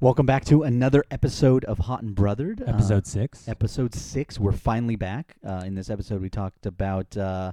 [0.00, 2.60] Welcome back to another episode of Hot and Brothered.
[2.60, 3.48] Uh, Episode six.
[3.48, 4.38] episode six.
[4.38, 5.34] We're finally back.
[5.44, 7.50] Uh, in this episode, we talked about uh,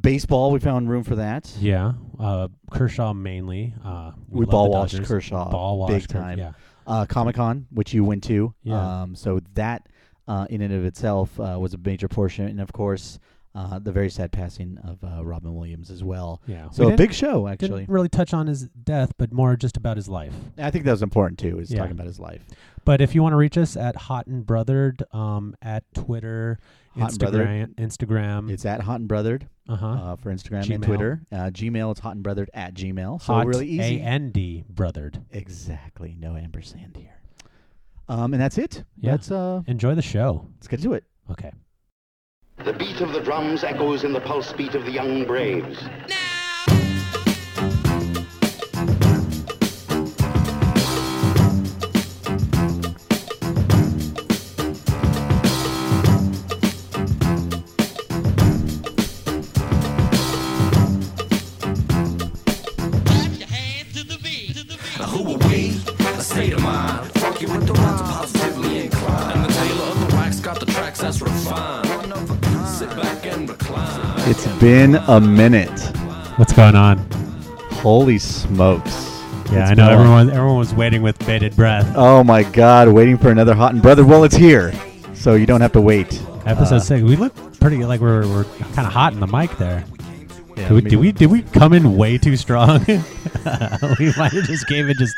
[0.00, 0.50] baseball.
[0.50, 1.52] We found room for that.
[1.60, 1.92] yeah.
[2.18, 3.74] Uh, Kershaw mainly.
[3.84, 5.08] Uh, We love ball washed Dodgers.
[5.08, 6.38] Kershaw Ball washed big time.
[6.38, 6.52] Yeah.
[6.86, 8.54] Uh, Comic Con, which you went to.
[8.62, 9.02] Yeah.
[9.02, 9.86] Um, so that,
[10.26, 13.18] uh, in and of itself, uh, was a major portion, and of course,
[13.54, 16.42] uh, the very sad passing of uh, Robin Williams as well.
[16.46, 16.70] Yeah.
[16.70, 17.82] So We a big show, actually.
[17.82, 20.34] Didn't really touch on his death, but more just about his life.
[20.58, 21.60] I think that was important too.
[21.60, 21.78] Is Yeah.
[21.78, 22.44] talking about his life.
[22.84, 26.58] But if you want to reach us at Hot and Brothered, um, at Twitter,
[26.98, 29.86] Hot and Instagram, Instagram, It's at Hot and Brothered uh-huh.
[29.86, 31.22] uh, for Instagram and Twitter.
[31.32, 33.22] Uh, Gmail, it's Hot and Brothered at Gmail.
[33.22, 34.00] So Hot really easy.
[34.00, 35.22] A N D Brothered.
[35.30, 36.16] Exactly.
[36.18, 37.14] No ampersand here.
[38.08, 38.84] Um, and that's it.
[39.00, 39.12] Yeah.
[39.12, 40.46] Let's uh, Enjoy the show.
[40.56, 41.04] let's get to it.
[41.30, 41.52] Okay.
[42.64, 45.78] The beat of the drums echoes in the pulse beat of the young braves.
[45.82, 46.33] Who
[74.44, 75.80] It's been a minute.
[76.36, 76.98] What's going on?
[77.72, 78.90] Holy smokes.
[79.50, 80.30] Yeah, It's I know everyone.
[80.30, 81.90] Everyone was waiting with bated breath.
[81.96, 82.88] Oh my God!
[82.88, 84.04] Waiting for another Hot and Brother.
[84.04, 84.72] Well, it's here,
[85.14, 86.20] so you don't have to wait.
[86.44, 87.02] Episode Uh, six.
[87.02, 88.44] We look pretty like we're we're
[88.74, 89.84] kind of hot in the mic there.
[90.56, 92.84] yeah, Did we, did we did we come in way too strong?
[92.86, 92.94] we
[94.16, 95.14] might have just came and just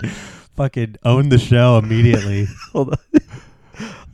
[0.57, 2.47] fucking owned the show immediately.
[2.73, 3.21] Hold on.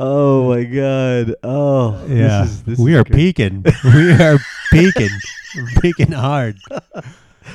[0.01, 1.35] Oh my God!
[1.43, 3.65] Oh Yeah, This is, this we are peaking.
[3.85, 4.39] we are
[4.73, 5.09] peaking,
[5.57, 6.59] We're peaking hard.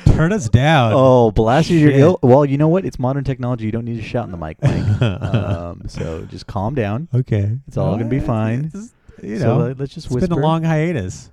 [0.06, 0.92] Turn us down.
[0.94, 1.78] Oh, blast you!
[1.78, 2.18] Your ill.
[2.22, 2.84] Well, you know what?
[2.84, 3.64] It's modern technology.
[3.66, 5.02] You don't need to shout in the mic, Mike.
[5.34, 7.08] um, so just calm down.
[7.14, 8.70] okay, It's all gonna be fine.
[9.22, 10.28] You so know, let's just it's whisper.
[10.28, 11.30] been a long hiatus.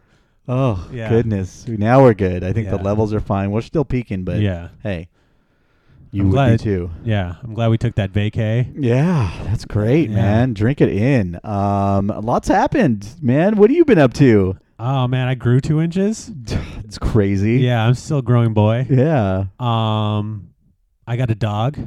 [0.47, 1.09] Oh Yeah.
[1.09, 1.67] goodness!
[1.67, 2.43] Now we're good.
[2.43, 3.51] I think the levels are fine.
[3.51, 5.07] We're still peaking, but yeah, hey,
[6.15, 6.89] you I'm would be glad- too.
[7.03, 7.35] yeah.
[7.43, 8.71] I'm glad we took that vacay.
[8.77, 10.15] Yeah, that's great, Yeah.
[10.15, 10.53] man.
[10.53, 11.39] Drink it in.
[11.43, 13.57] Um, lots happened, man.
[13.57, 14.57] What have you been up to?
[14.79, 16.31] Oh man, I grew two inches.
[16.85, 17.53] It's crazy.
[17.57, 18.85] Yeah, I'm still a growing boy.
[18.89, 19.45] Yeah.
[19.59, 20.49] Um,
[21.07, 21.77] I got a dog.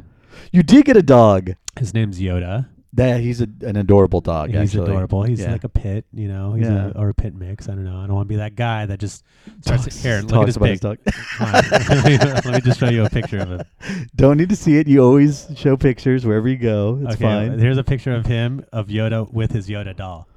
[0.53, 1.53] You did get a dog.
[1.79, 2.67] His name's Yoda.
[2.99, 4.51] That he's a, an adorable dog.
[4.51, 4.91] He's actually.
[4.91, 5.23] adorable.
[5.23, 5.53] He's Yeah.
[5.53, 6.89] like a pit, you know, he's Yeah.
[6.95, 7.69] a, or a pit mix.
[7.69, 7.97] I don't know.
[7.99, 9.25] I don't want to be that guy that just
[9.63, 10.21] starts Talks- here.
[10.21, 10.99] Look talks at his about his dog.
[11.37, 11.53] Come on.
[11.71, 13.63] let, me, let me just show you a picture of him.
[14.17, 14.87] Don't need to see it.
[14.89, 16.99] You always show pictures wherever you go.
[17.03, 17.59] It's okay, fine.
[17.59, 20.29] here's a picture of him of Yoda with his Yoda doll.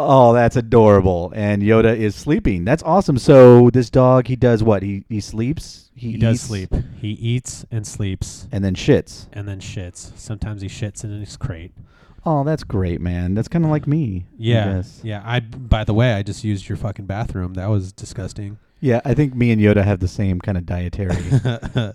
[0.00, 1.32] Oh, that's adorable.
[1.36, 2.64] And Yoda is sleeping.
[2.64, 3.18] That's awesome.
[3.18, 4.82] So this dog, he does what?
[4.82, 5.90] He he sleeps.
[5.94, 6.74] He, He, does eats, sleep.
[7.00, 9.26] He eats and sleeps and then shits.
[9.32, 10.10] and then shits.
[10.18, 11.72] Sometimes he shits in his crate.
[12.24, 13.34] Oh, that's great, man.
[13.34, 14.26] That's kind of like me.
[14.30, 15.00] I Yeah, guess.
[15.02, 15.22] yeah.
[15.24, 17.54] I by the way, I just used your fucking bathroom.
[17.54, 18.58] That was disgusting.
[18.80, 21.16] Yeah, I think me and Yoda have the same kind of dietary.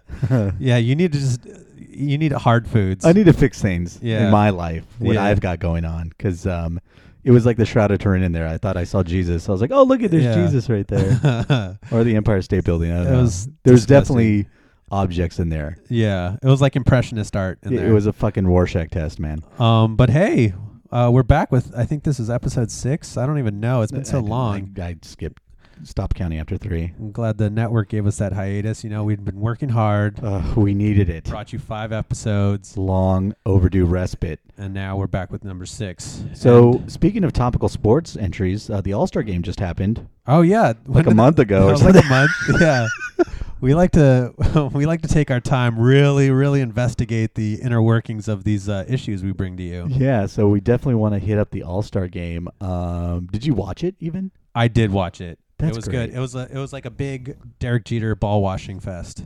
[0.59, 1.45] yeah, you need to just
[1.77, 3.05] you need hard foods.
[3.05, 4.25] I need to fix things Yeah.
[4.25, 5.23] in my life, what Yeah.
[5.23, 6.79] I've got going on, because um,
[7.23, 8.47] it was like the Shroud of Turin in there.
[8.47, 9.49] I thought I saw Jesus.
[9.49, 10.35] I was like, oh, look at there's Yeah.
[10.45, 12.91] Jesus right there, or the Empire State Building.
[12.91, 13.21] I don't It know.
[13.21, 14.15] was There's disgusting.
[14.17, 14.47] definitely
[14.91, 15.77] objects in there.
[15.89, 17.89] yeah, it was like impressionist art in It, there.
[17.89, 19.39] it was a fucking Rorschach test, man.
[19.59, 20.53] Um, but hey,
[20.91, 21.73] uh, we're back with.
[21.75, 23.17] I think this is episode six.
[23.17, 23.81] I don't even know.
[23.81, 24.75] It's been so I- long.
[24.79, 25.41] I, I skipped,
[25.83, 26.93] stop counting after three.
[26.97, 28.83] I'm glad the network gave us that hiatus.
[28.85, 31.25] You know, we'd been working hard, Uh, we needed it.
[31.25, 34.39] brought you five episodes, Long overdue respite.
[34.57, 36.23] and now we're back with number six.
[36.33, 40.41] So, And- speaking of topical sports entries, uh, the All Star game just happened oh
[40.41, 41.67] yeah, when like a did month ago.
[41.69, 42.31] Or that- like a month.
[42.61, 42.87] yeah.
[43.59, 44.33] We like to
[44.73, 48.85] we like to take our time, really, really investigate the inner workings of these uh,
[48.87, 49.87] issues we bring to you.
[49.89, 52.49] Yeah, so we definitely want to hit up the All Star game.
[52.61, 54.31] Um, did you watch it even?
[54.53, 55.39] I did watch it.
[55.57, 56.07] That's it was great.
[56.07, 56.17] good.
[56.17, 59.25] It was a, it was like a big Derek Jeter ball washing fest.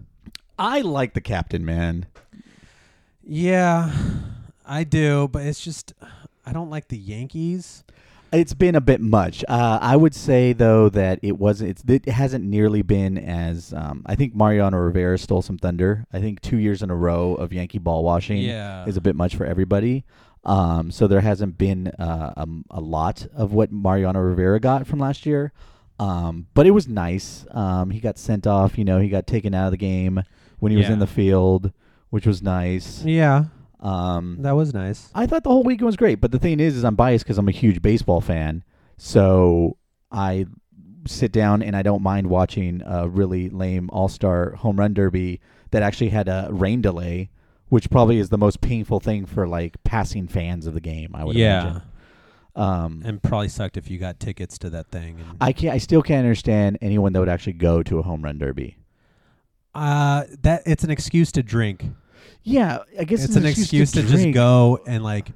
[0.57, 2.05] I like the captain, man.
[3.23, 3.91] Yeah,
[4.65, 5.93] I do, but it's just
[6.45, 7.83] I don't like the Yankees.
[8.33, 9.43] It's been a bit much.
[9.47, 11.71] Uh, I would say though that it wasn't.
[11.71, 13.73] It's, it hasn't nearly been as.
[13.73, 16.05] Um, I think Mariano Rivera stole some thunder.
[16.13, 18.85] I think two years in a row of Yankee ball washing Yeah.
[18.85, 20.05] is a bit much for everybody.
[20.45, 24.99] Um, so there hasn't been uh, um, a lot of what Mariano Rivera got from
[24.99, 25.51] last year.
[25.99, 27.45] Um, but it was nice.
[27.51, 28.77] Um, he got sent off.
[28.77, 30.23] You know, he got taken out of the game
[30.59, 31.71] when he was in the field,
[32.09, 33.03] which was nice.
[33.03, 33.45] Yeah,
[33.81, 35.09] Um, that was nice.
[35.15, 37.37] I thought the whole weekend was great, but the thing is, is I'm biased because
[37.37, 38.63] I'm a huge baseball fan.
[38.97, 39.77] So
[40.11, 40.45] I
[41.07, 45.41] sit down and I don't mind watching a really lame All Star home run derby
[45.71, 47.31] that actually had a rain delay,
[47.69, 51.11] which probably is the most painful thing for like passing fans of the game.
[51.15, 51.81] I would yeah, imagine.
[52.55, 55.17] Um, and probably sucked if you got tickets to that thing.
[55.19, 55.73] And, I can't.
[55.73, 58.77] I still can't understand anyone that would actually go to a home run derby.
[59.73, 61.85] uh, that it's an excuse to drink.
[62.43, 65.27] Yeah, I guess It's, an excuse, to, just go and like.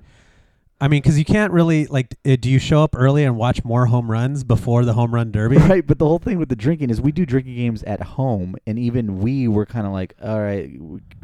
[0.81, 2.15] I mean, because you can't really like.
[2.25, 5.31] Uh, do you show up early and watch more home runs before the home run
[5.31, 5.55] derby?
[5.57, 8.55] Right, but the whole thing with the drinking is we do drinking games at home,
[8.67, 10.69] and even we were kind of like, all right,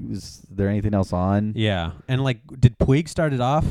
[0.10, 1.54] is there anything else on?
[1.56, 3.66] Yeah, and like, did Puig start it off?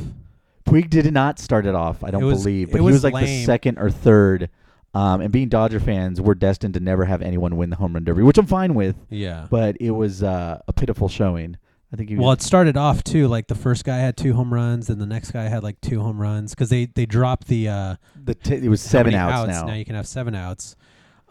[0.65, 2.95] Puig did not start it off, I don't It was- believe, it but he was
[3.03, 4.49] was like the second or third.
[4.93, 8.03] Um, and being Dodger fans, we're destined to never have anyone win the home run
[8.03, 8.97] derby, which I'm fine with.
[9.09, 9.47] Yeah.
[9.49, 11.55] But it was uh, a pitiful showing.
[11.93, 13.27] I think he Well, it started off too.
[13.27, 16.01] Like the first guy had two home runs, and the next guy had like two
[16.01, 19.49] home runs because they they dropped the uh, the t- it was seven many outs,
[19.49, 20.75] Now now, you can have seven outs,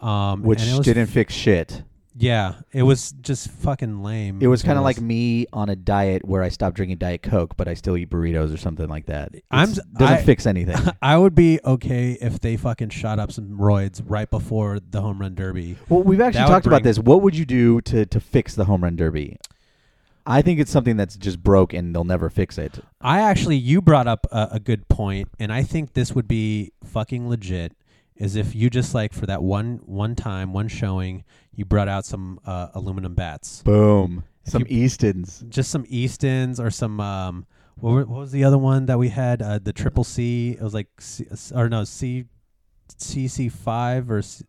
[0.00, 1.82] um, which and it was, didn't fix shit.
[2.16, 4.40] Yeah, it was just fucking lame.
[4.42, 7.56] It was kind of like me on a diet where I stopped drinking Diet Coke,
[7.56, 9.34] but I still eat burritos or something like that.
[9.50, 10.76] I'm doesn't I- fix anything.
[11.02, 15.20] I would be okay if they fucking shot up some roids right before the home
[15.20, 15.76] run derby.
[15.88, 16.98] Well, we've actually That would talked about this.
[16.98, 19.38] What would you do to to fix the home run derby?
[20.26, 22.78] I think it's something that's just broke and they'll never fix it.
[23.00, 26.72] I actually, you brought up a, a good point, and I think this would be
[26.84, 27.72] fucking legit.
[28.16, 31.24] Is if you just like for that one one time one showing,
[31.54, 34.24] you brought out some uh, aluminum bats, Boom.
[34.44, 35.42] If Some you- Eastons.
[35.48, 37.46] just some Eastons or some um,
[37.76, 39.40] what, were, what was the other one that we had?
[39.40, 40.50] Uh, the triple C.
[40.50, 42.26] It was like C, or no C,
[42.98, 44.20] CC five or.
[44.22, 44.44] C,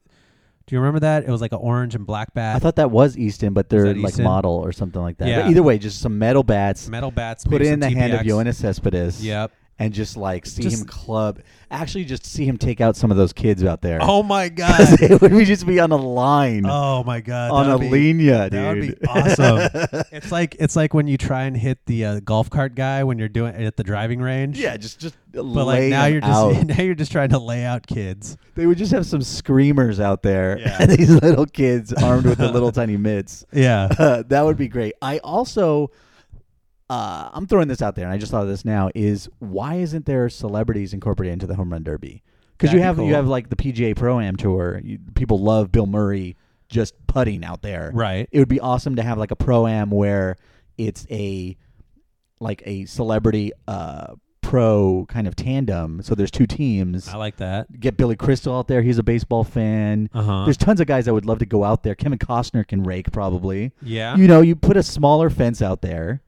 [0.67, 1.23] do you remember that?
[1.23, 2.55] It was like an orange and black bat.
[2.55, 4.23] I thought that was Easton, but they're that like Easton?
[4.23, 5.27] model or something like that.
[5.27, 5.41] Yeah.
[5.41, 6.87] But either way, just some metal bats.
[6.87, 7.43] metal bats.
[7.43, 8.25] Put maybe it in the some hand of TPX.
[8.25, 9.25] Yoenis Cespedes.
[9.25, 9.51] Yep.
[9.81, 11.39] And just like see Just- him club.
[11.71, 13.97] Actually, just see him take out some of those kids out there.
[14.01, 15.01] Oh my god.
[15.01, 16.65] it would be just be on a line.
[16.67, 17.49] oh my god.
[17.51, 18.59] on that a would be- linea, dude.
[18.59, 20.03] That would be awesome.
[20.11, 23.17] it's like it's like when you try and hit the uh, golf cart guy when
[23.17, 24.59] you're doing it at the driving range.
[24.59, 26.63] yeah, just just But like now you're just out.
[26.67, 28.37] now you're just trying to lay out kids.
[28.55, 30.77] They would just have some screamers out there, Yeah.
[30.81, 33.45] and these little kids armed with the little tiny mitts.
[33.53, 33.87] Yeah.
[34.27, 34.93] that would be great.
[35.01, 35.89] I also,
[36.91, 38.89] uh, I'm throwing this out there, and I just thought of this now.
[38.93, 42.21] Is why isn't there celebrities incorporated into the home run derby?
[42.57, 44.81] Because you That'd have be you have like the PGA Pro Am Tour.
[44.83, 46.35] You, people love Bill Murray
[46.67, 47.91] just putting out there.
[47.93, 48.27] Right.
[48.33, 50.35] It would be awesome to have like a pro am where
[50.77, 51.55] it's a
[52.41, 56.01] like a celebrity uh pro kind of tandem.
[56.01, 57.07] So there's two teams.
[57.07, 57.79] I like that.
[57.79, 58.81] Get Billy Crystal out there.
[58.81, 60.09] He's a baseball fan.
[60.13, 60.43] Uh huh.
[60.43, 61.95] There's tons of guys that would love to go out there.
[61.95, 63.71] Kevin Costner can rake probably.
[63.81, 64.17] Yeah.
[64.17, 66.21] You know, you put a smaller fence out there,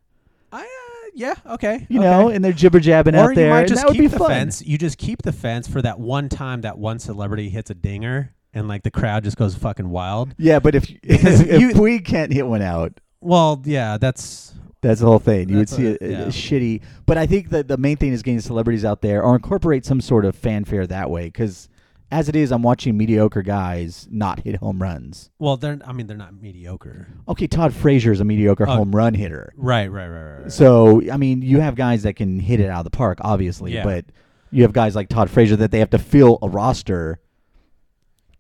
[1.14, 1.36] yeah.
[1.46, 1.86] Okay.
[1.90, 2.10] you okay.
[2.10, 3.54] know, and they're jibber jabbing out there.
[3.54, 4.30] and just that would keep be the fun.
[4.30, 4.62] fence.
[4.66, 8.34] You just keep the fence for that one time that one celebrity hits a dinger
[8.54, 10.34] and like the crowd just goes fucking wild.
[10.38, 15.08] Yeah, but if if you- we can't hit one out, Well, yeah, that's That's the
[15.08, 15.50] whole thing.
[15.50, 18.22] You would see a- a, a shitty, but I think that the main thing is
[18.22, 21.26] getting celebrities out there or incorporate some sort of fanfare that way.
[21.26, 21.70] Because
[22.12, 25.32] as it is, I'm watching mediocre guys not hit home runs.
[25.40, 27.08] well, they're I mean they're not mediocre.
[27.28, 28.76] Okay, Todd Frazier is a mediocre Oh.
[28.76, 29.52] home run hitter.
[29.58, 30.42] Right, right, right, right.
[30.44, 30.52] right.
[30.52, 33.74] So I mean, you have guys that can hit it out of the park, obviously,
[33.74, 33.84] Yeah.
[33.84, 34.06] but
[34.52, 37.20] you have guys like Todd Frazier that they have to fill a roster.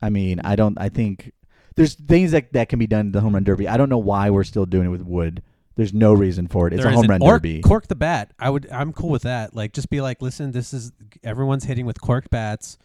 [0.02, 0.78] I mean, I don't.
[0.80, 1.32] I think
[1.76, 3.68] there's things that that can be done in the home run derby.
[3.68, 5.42] I don't know why we're still doing it with wood.
[5.76, 6.74] There's no reason for it.
[6.74, 7.10] It's There a home isn't.
[7.10, 7.62] run or derby.
[7.62, 8.32] Cork the bat.
[8.38, 8.70] I would.
[8.72, 9.56] I'm cool with that.
[9.56, 10.92] Like, just be like, listen, this is
[11.24, 12.78] everyone's hitting with cork bats,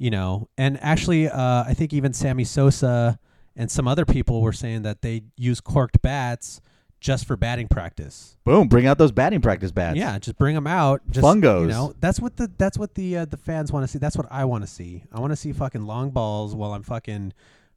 [0.00, 0.48] you know.
[0.58, 3.20] And actually, uh, I think even Sammy Sosa
[3.54, 6.60] and some other people were saying that they use corked bats
[7.00, 8.36] just for batting practice.
[8.44, 8.66] Boom!
[8.66, 9.96] Bring out those batting practice bats.
[9.96, 11.02] Yeah, just bring them out.
[11.10, 11.62] Just, Fungos.
[11.62, 13.98] You know, that's what the that's what the uh, the fans want to see.
[13.98, 15.04] That's what I want to see.
[15.12, 17.32] I want to see fucking long balls while I'm fucking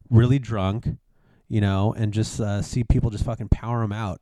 [0.09, 0.87] really drunk,
[1.49, 4.21] you know, and just uh, see people just fucking power them out.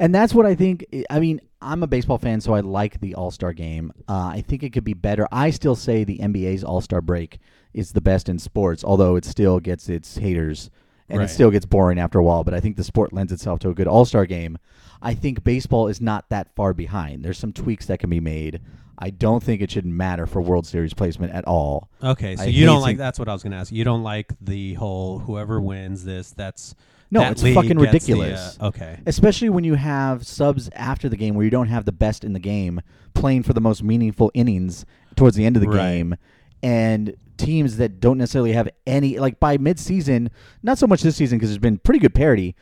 [0.00, 0.86] And that's what I think.
[1.08, 3.92] I mean, I'm a baseball fan, so I like the All Star game.
[4.08, 5.26] Uh, I think it could be better.
[5.32, 7.38] I still say the NBA's All Star break
[7.74, 10.70] is the best in sports, although it still gets its haters
[11.08, 11.24] and Right.
[11.24, 12.44] it still gets boring after a while.
[12.44, 14.58] But I think the sport lends itself to a good All Star game.
[15.02, 17.24] I think baseball is not that far behind.
[17.24, 18.60] There's some tweaks that can be made.
[19.00, 21.88] I don't think it should matter for World Series placement at all.
[22.02, 23.70] Okay, so I you don't like to- that's what I was going to ask.
[23.72, 26.32] You don't like the whole whoever wins this.
[26.32, 26.74] That's
[27.10, 28.58] No, that it's league fucking gets the, ridiculous.
[28.60, 31.92] uh, okay, especially when you have subs after the game where you don't have the
[31.92, 32.80] best in the game
[33.14, 34.84] playing for the most meaningful innings
[35.16, 35.76] towards the end of the Right.
[35.92, 36.16] game
[36.62, 40.28] and teams that don't necessarily have any like by midseason
[40.62, 42.54] not so much this season because there's been pretty good parity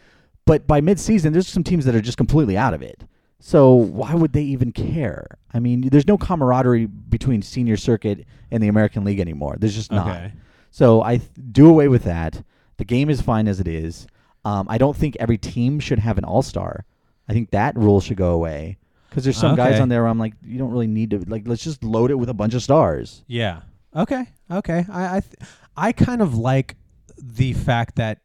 [0.44, 3.04] but by midseason there's some teams that are just completely out of it
[3.40, 8.62] so why would they even care i mean there's no camaraderie between senior circuit and
[8.62, 10.32] the american league anymore there's just not okay,
[10.70, 12.42] so I th- do away with that.
[12.76, 14.06] The game is fine as it is.
[14.46, 16.84] Um, I don't think every team should have an all star.
[17.28, 18.78] I think that rule should go away
[19.10, 19.82] because there's some guys Okay.
[19.82, 21.48] on there where I'm like, you don't really need to like.
[21.48, 23.24] Let's just load it with a bunch of stars.
[23.26, 23.62] Yeah.
[23.94, 24.26] Okay.
[24.50, 24.84] Okay.
[24.88, 25.34] I I, th-
[25.76, 26.76] I kind of like
[27.20, 28.20] the fact that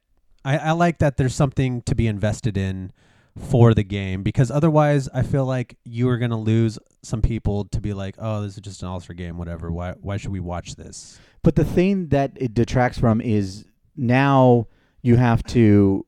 [0.45, 2.91] I, I like that there's something to be invested in
[3.37, 7.79] for the game because otherwise I feel like you are gonna lose some people to
[7.81, 9.71] be like, oh, this is just an All Star game, whatever.
[9.71, 11.19] Why why should we watch this?
[11.41, 14.67] But the thing that it detracts from is now
[15.01, 16.05] you have to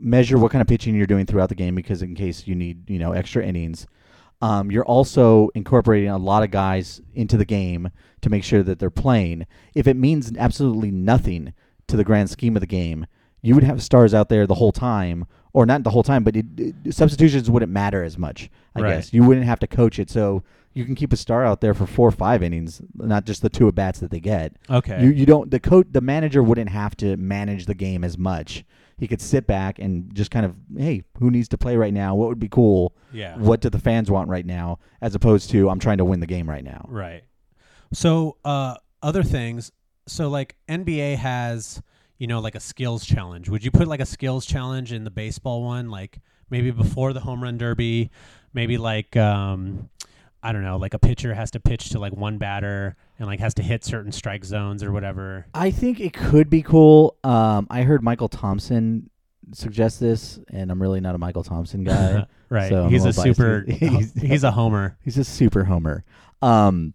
[0.00, 2.88] measure what kind of pitching you're doing throughout the game because in case you need
[2.88, 3.86] you know extra innings.
[4.42, 8.78] Um, you're also incorporating a lot of guys into the game to make sure that
[8.78, 9.46] they're playing.
[9.74, 11.54] If it means absolutely nothing
[11.86, 13.06] to the grand scheme of the game,
[13.40, 15.24] you would have stars out there the whole time,
[15.54, 18.50] or not the whole time, but it, it- substitutions wouldn't matter as much.
[18.74, 18.94] I Right.
[18.96, 20.42] guess you wouldn't have to coach it, so
[20.74, 23.48] you can keep a star out there for four or five innings, not just the
[23.48, 24.56] two at bats that they get.
[24.68, 25.02] Okay.
[25.02, 28.64] You you don't the coach the manager wouldn't have to manage the game as much.
[28.96, 32.14] He could sit back and just kind of hey, who needs to play right now?
[32.14, 32.94] What would be cool?
[33.12, 33.36] yeah.
[33.36, 34.78] What do the fans want right now?
[35.00, 36.86] As opposed to I'm trying to win the game right now.
[36.88, 37.24] Right.
[37.92, 39.70] So, uh, other things.
[40.06, 41.82] So, like NBA has,
[42.18, 43.48] you know, like a skills challenge.
[43.48, 45.90] Would you put like a skills challenge in the baseball one?
[45.90, 46.18] Like
[46.50, 48.10] maybe before the home run derby,
[48.52, 49.88] maybe like, um,
[50.44, 53.40] I don't know, like a pitcher has to pitch to like one batter and like
[53.40, 55.46] has to hit certain strike zones or whatever.
[55.54, 57.16] I think it could be cool.
[57.24, 59.08] Um, I heard Michael Thompson
[59.52, 62.26] suggest this, and I'm really not a Michael Thompson guy.
[62.50, 62.68] right.
[62.68, 63.64] So I'm he's a a super.
[63.68, 64.96] He's- he's a homer.
[65.04, 66.04] He's a super homer.
[66.42, 66.92] Um,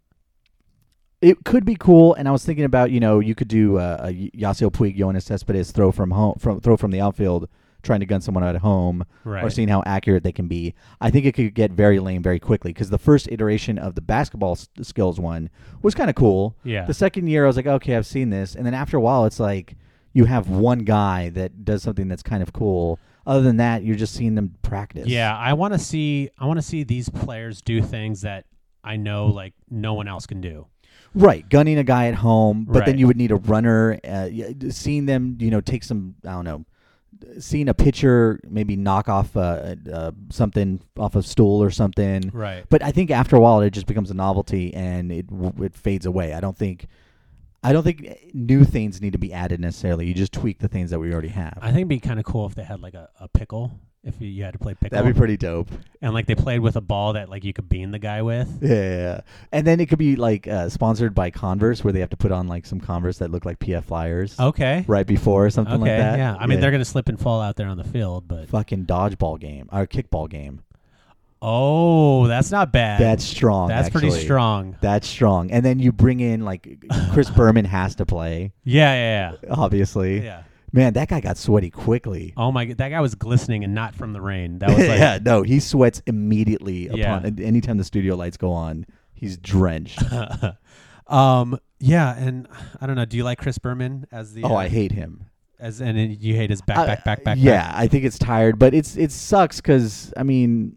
[1.21, 3.97] it could be cool, and I was thinking about you know you could do uh,
[4.09, 7.49] a Yasiel Puig, Yoenis Cespedes throw from home, from throw from the outfield,
[7.83, 9.43] trying to gun someone at home, Right.
[9.43, 10.73] or seeing how accurate they can be.
[10.99, 14.01] I think it could get very lame very quickly because the first iteration of the
[14.01, 15.49] basketball s- skills one
[15.81, 16.55] was kind of cool.
[16.63, 16.85] Yeah.
[16.85, 19.25] The second year, I was like, okay, I've seen this, and then after a while,
[19.25, 19.75] it's like
[20.13, 22.99] you have one guy that does something that's kind of cool.
[23.27, 25.07] Other than that, you're just seeing them practice.
[25.07, 26.29] Yeah, I want to see.
[26.39, 28.45] I want to see these players do things that
[28.83, 30.65] I know like no one else can do.
[31.13, 33.99] Right, gunning a guy at home, but then you would need a runner.
[34.07, 34.29] Uh,
[34.69, 36.65] seeing them, you know, take some, I don't know,
[37.39, 42.29] seeing a pitcher maybe knock off uh, uh, something off a stool or something.
[42.33, 42.65] Right.
[42.69, 45.25] But I think after a while, it just becomes a novelty and it
[45.59, 46.33] it fades away.
[46.33, 46.87] I don't think,
[47.63, 50.07] I don't think new things need to be added necessarily.
[50.07, 51.57] You just tweak the things that we already have.
[51.61, 53.71] I think it'd be kind of cool if they had like a, a pickle.
[54.03, 55.67] If you, you had to play pickle, That'd be pretty dope.
[56.01, 58.59] and like they played with a ball that like you could bean the guy with.
[58.61, 59.21] Yeah, yeah, yeah.
[59.51, 62.31] and then it could be like uh, sponsored by Converse, where they have to put
[62.31, 64.39] on like some Converse that look like PF Flyers.
[64.39, 64.85] Okay.
[64.87, 65.91] right before or something okay.
[65.91, 66.17] like that.
[66.17, 66.37] Yeah.
[66.39, 69.37] I mean, they're gonna slip and fall out there on the field, but fucking dodgeball
[69.39, 70.61] game or kickball game.
[71.41, 72.99] oh, that's not bad.
[73.01, 73.67] That's strong.
[73.69, 74.77] that's pretty strong.
[74.81, 75.51] That's strong.
[75.51, 79.49] And then you bring in like Chris Berman has to play, Yeah, yeah, yeah.
[79.53, 80.23] obviously.
[80.23, 80.43] Yeah.
[80.71, 82.33] Man, that guy got sweaty quickly.
[82.37, 84.59] Oh my god, that guy was glistening and not from the rain.
[84.59, 87.17] That was like yeah, no, he sweats immediately Yeah.
[87.17, 88.85] upon anytime the studio lights go on.
[89.13, 90.01] He's drenched.
[91.07, 92.47] um yeah, and
[92.81, 95.25] I don't know, do you like Chris Berman as the oh, uh, I hate him.
[95.59, 97.75] as and then you hate his back back back back Yeah, back?
[97.75, 100.75] I think it's tired, but it's it sucks because I mean,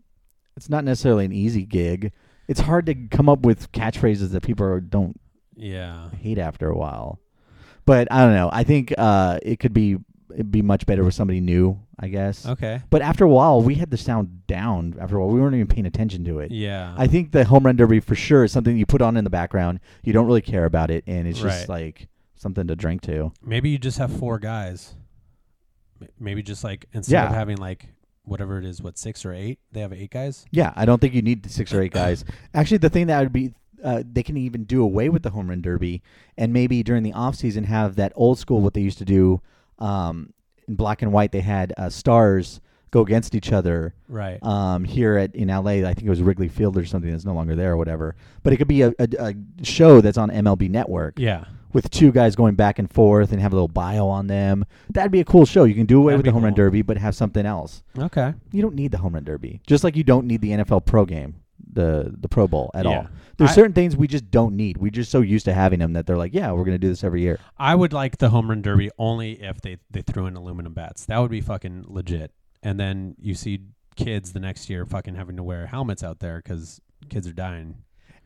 [0.56, 2.12] it's not necessarily an easy gig.
[2.48, 5.18] It's hard to come up with catchphrases that people are- don't
[5.56, 6.10] Yeah.
[6.20, 7.18] hate after a while.
[7.84, 8.50] But I don't know.
[8.52, 9.96] I think uh, it could be
[10.32, 11.78] it'd be much better with somebody new.
[11.98, 12.46] I guess.
[12.46, 12.82] Okay.
[12.90, 14.96] But after a while, we had the sound down.
[15.00, 16.50] After a while, we weren't even paying attention to it.
[16.50, 16.94] Yeah.
[16.98, 19.30] I think the home run derby for sure is something you put on in the
[19.30, 19.78] background.
[20.02, 21.82] You don't really care about it, and it's just Right.
[21.84, 23.32] like something to drink to.
[23.44, 24.96] Maybe you just have four guys.
[26.00, 27.36] M- Maybe just like instead of Yeah.
[27.38, 27.88] having like
[28.24, 29.60] whatever it is, what six or eight?
[29.70, 30.44] They have eight guys.
[30.50, 32.24] Yeah, I don't think you need six or eight guys.
[32.52, 35.48] Actually, the thing that would be, uh, they can even do away with the home
[35.48, 36.02] run derby,
[36.36, 39.40] and maybe during the off season have that old school what they used to do.
[39.78, 40.32] Um,
[40.68, 42.60] in black and white, they had uh, stars
[42.92, 43.94] go against each other.
[44.06, 44.40] Right.
[44.42, 47.34] Um, here at in LA, I think it was Wrigley Field or something that's no
[47.34, 48.14] longer there or whatever.
[48.44, 49.34] But it could be a, a, a
[49.64, 51.46] show that's on MLB Network yeah.
[51.72, 54.64] with two guys going back and forth and have a little bio on them.
[54.90, 55.64] That'd be a cool show.
[55.64, 57.82] You can do away That'd with the home run derby, but have something else.
[57.98, 58.34] Okay.
[58.52, 61.06] You don't need the home run derby, just like you don't need the NFL Pro
[61.06, 61.36] Game,
[61.72, 62.90] the the Pro Bowl at Yeah.
[62.90, 63.06] all.
[63.38, 64.76] There's I- certain things we just don't need.
[64.78, 67.02] We're just so used to having them that they're like, yeah, we're gonna do this
[67.02, 67.38] every year.
[67.58, 71.06] I would like the home run derby only if they they threw in aluminum bats.
[71.06, 72.32] That would be fucking legit.
[72.62, 73.60] And then you see
[73.96, 77.76] kids the next year fucking having to wear helmets out there because kids are dying.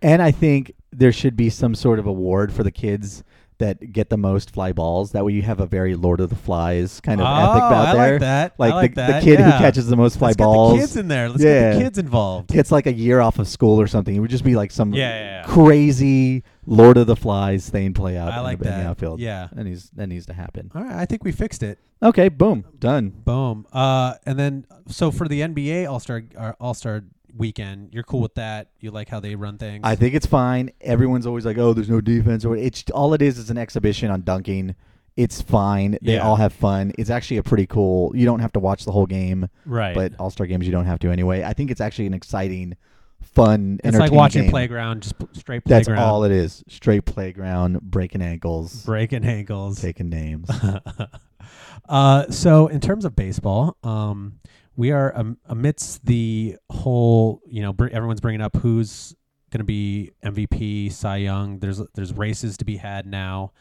[0.03, 3.25] And I think there should be some sort of award for the kids
[3.59, 5.13] that get the most fly balls.
[5.13, 7.73] That way you have a very Lord of the Flies kind of oh, ethic out
[7.73, 8.13] I there.
[8.13, 8.55] like that.
[8.59, 9.21] Like, like the, that.
[9.21, 9.51] the kid yeah.
[9.53, 11.29] who catches the most fly Let's balls Get the kids in there.
[11.29, 11.75] Let's get Yeah.
[11.75, 12.55] the kids involved.
[12.55, 14.15] It's like a year off of school or something.
[14.15, 18.33] It would just be like some Yeah, crazy Lord of the Flies thing play out
[18.33, 18.87] I in like the, in the that.
[18.91, 19.21] outfield.
[19.21, 19.49] Yeah.
[19.53, 20.71] that needs that needs to happen.
[20.75, 21.79] All right, I think we fixed it.
[22.03, 23.09] Okay, boom, done.
[23.09, 23.67] Boom.
[23.73, 26.23] Uh, and then so for the NBA All Star
[26.61, 27.05] All Star
[27.37, 28.69] weekend, you're cool with that.
[28.81, 29.83] You like how they run things.
[29.85, 30.71] I think it's fine.
[30.81, 34.11] Everyone's always like, "Oh, there's no defense," or it's all it is is an exhibition
[34.11, 34.75] on dunking.
[35.17, 35.93] It's fine.
[36.03, 36.27] They Yeah.
[36.27, 36.93] all have fun.
[36.99, 38.15] It's actually a pretty cool.
[38.15, 39.95] You don't have to watch the whole game, right.
[39.95, 41.43] but All Star games you don't have to anyway.
[41.43, 42.77] I think it's actually an exciting,
[43.23, 44.51] fun, and it's like entertaining watching game.
[44.51, 46.07] playground, just p- straight That's playground.
[46.07, 46.63] all it is.
[46.69, 49.81] Straight playground, breaking ankles, breaking ankles.
[49.81, 50.51] taking names.
[51.89, 54.39] uh, so in terms of baseball, um,
[54.77, 57.41] we are um, amidst the whole.
[57.47, 59.15] You know, br- everyone's bringing up who's
[59.51, 61.59] going to be MVP, Cy Young.
[61.59, 63.53] There's there's races to be had now.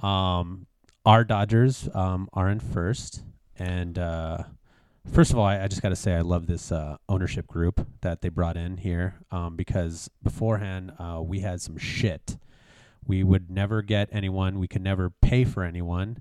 [0.00, 0.66] Um,
[1.04, 3.22] our Dodgers um, are in first,
[3.58, 4.38] and uh,
[5.12, 7.86] first of all, I, I just got to say I love this uh, ownership group
[8.00, 12.38] that they brought in here um, because beforehand uh, we had some shit.
[13.06, 14.58] We would never get anyone.
[14.58, 16.18] We could never pay for anyone,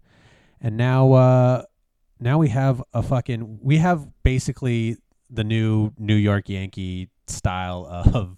[0.61, 1.63] and now uh,
[2.19, 4.97] now we have a fucking we have basically
[5.29, 8.37] the new New York Yankee style of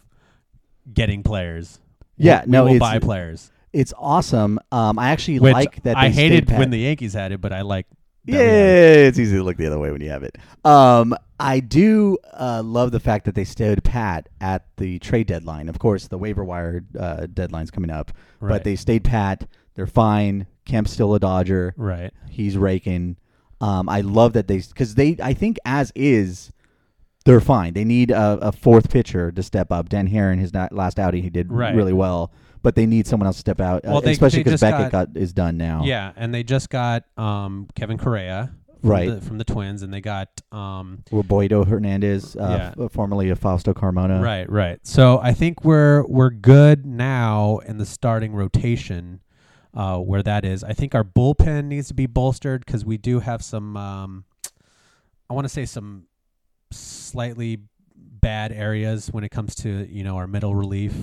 [0.92, 1.80] getting players.
[2.18, 3.52] Yeah, we no, will buy players.
[3.74, 4.60] it's awesome.
[4.72, 5.98] Um, I actually Which like that.
[5.98, 7.86] I hated stayed when the Yankees had it, but I like.
[8.26, 10.38] Yeah, we it's easy to look the other way when you have it.
[10.66, 15.70] Um, I do uh, love the fact that they stood pat at the trade deadline.
[15.70, 18.50] Of course, the waiver wire uh, deadline's coming up, Right.
[18.50, 19.48] but they stayed pat.
[19.76, 20.48] They're fine.
[20.66, 21.74] Kemp's still a Dodger.
[21.78, 22.12] Right.
[22.30, 23.16] He's raking.
[23.62, 26.52] Um, I love that they because they I think as is,
[27.26, 27.74] they're fine.
[27.74, 29.90] They need a, a fourth pitcher to step up.
[29.90, 31.76] Dan Haren, his last outing, he did Right.
[31.76, 34.62] really well, but they need someone else to step out, uh, Well, they- especially because
[34.62, 35.84] Beckett got- got, is done now.
[35.84, 39.10] Yeah, and they just got um, Kevin Correia from Right.
[39.10, 42.86] the, from the Twins, and they got um, Roberto Hernandez, uh, Yeah.
[42.86, 44.22] f- formerly of Fausto Carmona.
[44.24, 44.80] right, right.
[44.84, 49.20] So I think we're we're good now in the starting rotation.
[49.78, 53.20] Uh, where that is, I think our bullpen needs to be bolstered because we do
[53.20, 53.78] have some.
[53.78, 54.26] Um,
[55.30, 56.08] I want to say some
[56.72, 57.60] slightly
[57.96, 60.96] bad areas when it comes to you know our middle relief.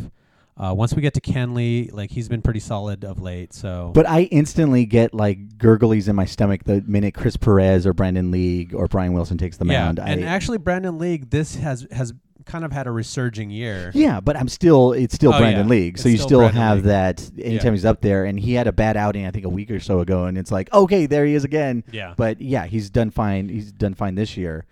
[0.56, 3.52] Uh, once we get to Kenley, like he's been pretty solid of late.
[3.52, 7.92] So, But I instantly get like gurglies in my stomach the minute Chris Perez or
[7.92, 10.00] Brandon League or Brian Wilson takes the yeah, mound.
[10.00, 12.12] and I, actually, Brandon League this has has
[12.44, 13.90] kind of had a resurging year.
[13.94, 15.70] yeah, but I'm still it's still Oh, Brandon yeah.
[15.70, 16.84] League, so It's you still still have League.
[16.86, 17.70] that anytime Yeah.
[17.72, 18.24] he's up there.
[18.24, 20.50] And he had a bad outing, I think a week or so ago, and it's
[20.52, 21.84] like okay, there he is again.
[21.92, 23.48] Yeah, But yeah, he's done fine.
[23.48, 24.66] He's done fine this year.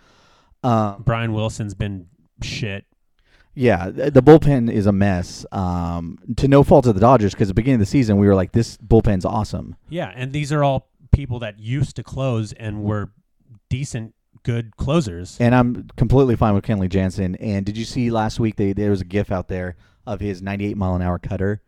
[0.63, 2.07] Um, Brian Wilson's been
[2.43, 2.85] shit.
[3.55, 5.45] Yeah, the bullpen is a mess.
[5.53, 8.27] Um, to no fault of the Dodgers, because at the beginning of the season we
[8.27, 12.55] were like, "This bullpen's awesome." Yeah, and these are all people that used to close
[12.55, 13.11] and were
[13.69, 15.37] decent, good closers.
[15.41, 17.35] And I'm completely fine with Kenley Jansen.
[17.37, 19.77] And did you see last week they, there was a GIF out there
[20.07, 21.63] of his 98 mile an hour cutter?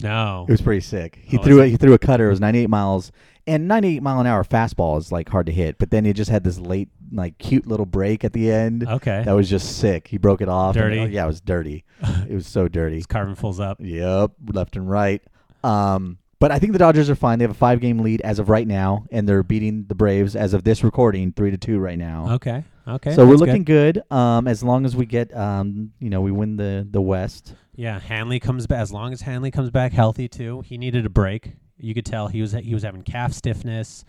[0.00, 1.18] no, It was pretty sick.
[1.22, 1.70] He Oh, threw it.
[1.70, 2.26] He threw a cutter.
[2.28, 3.10] It was 98 miles,
[3.48, 5.78] and 98 mile an hour fastball is like hard to hit.
[5.78, 8.86] But then he just had this late, like cute little break at the end.
[8.86, 9.22] okay.
[9.24, 10.06] That was just sick.
[10.08, 10.76] He broke it off.
[10.76, 11.00] and- Dirty.
[11.00, 11.84] oh, yeah, it was dirty.
[12.28, 12.96] it was so dirty.
[12.96, 13.78] He's carving fulls up.
[13.80, 15.22] Yep, left and right.
[15.64, 17.38] Um, but I think the Dodgers are fine.
[17.38, 20.36] They have a five game lead as of right now, and they're beating the Braves
[20.36, 22.34] as of this recording, three to two right now.
[22.34, 23.14] Okay, okay.
[23.14, 24.02] so we're that's looking good.
[24.08, 24.16] good.
[24.16, 27.54] Um, as long as we get, um, you know, we win the the West.
[27.74, 30.62] Yeah, Hanley comes back as long as Hanley comes back healthy too.
[30.62, 31.52] He needed a break.
[31.76, 34.04] You could tell he was he was having calf stiffness.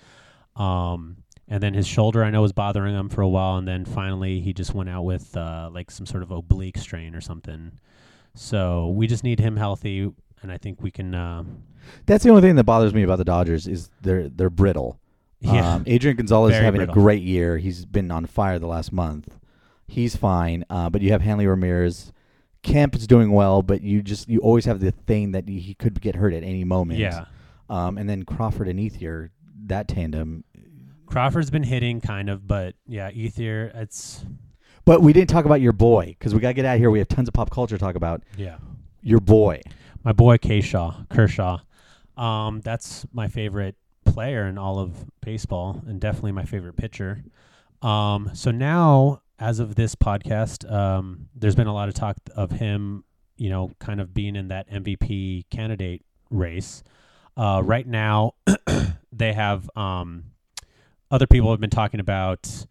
[0.55, 3.85] Um, and then his shoulder I know was bothering him for a while, and then
[3.85, 7.71] finally he just went out with uh, like some sort of oblique strain or something.
[8.35, 11.13] So we just need him healthy, and I think we can.
[11.15, 11.43] Uh,
[12.05, 14.99] That's the only thing that bothers me about the Dodgers is they're they're brittle.
[15.39, 16.93] yeah, Um, Adrian Gonzalez is Very having brittle.
[16.95, 17.57] a great year.
[17.57, 19.37] He's been on fire the last month.
[19.87, 22.11] He's fine, uh, but you have Hanley Ramirez.
[22.61, 26.01] Kemp is doing well, but you just you always have the thing that he could
[26.01, 26.99] get hurt at any moment.
[26.99, 27.25] yeah.
[27.69, 29.29] Um, and then Crawford and Ethier,
[29.67, 30.43] that tandem.
[31.05, 33.73] Crawford's been hitting kind of, but yeah, Ethier.
[33.75, 34.25] It's
[34.85, 36.91] But we didn't talk about your boy because we got to get out of here.
[36.91, 38.23] We have tons of pop culture to talk about.
[38.37, 38.57] yeah.
[39.01, 39.61] Your boy.
[40.03, 41.05] My boy Kershaw.
[41.09, 41.59] Kershaw.
[42.17, 47.23] Um, that's my favorite player in all of baseball, and definitely my favorite pitcher.
[47.81, 52.51] Um, so now, as of this podcast, um, there's been a lot of talk of
[52.51, 53.03] him,
[53.37, 56.83] you know, kind of being in that MVP candidate race.
[57.37, 58.33] Uh, right now,
[59.13, 60.25] they have um,
[61.09, 62.65] other people have been talking about,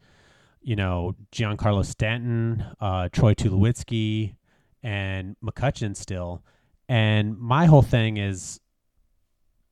[0.60, 4.34] you know, Giancarlo Stanton, uh, Troy Tulowitzki,
[4.82, 6.42] and McCutcheon still.
[6.88, 8.60] And my whole thing is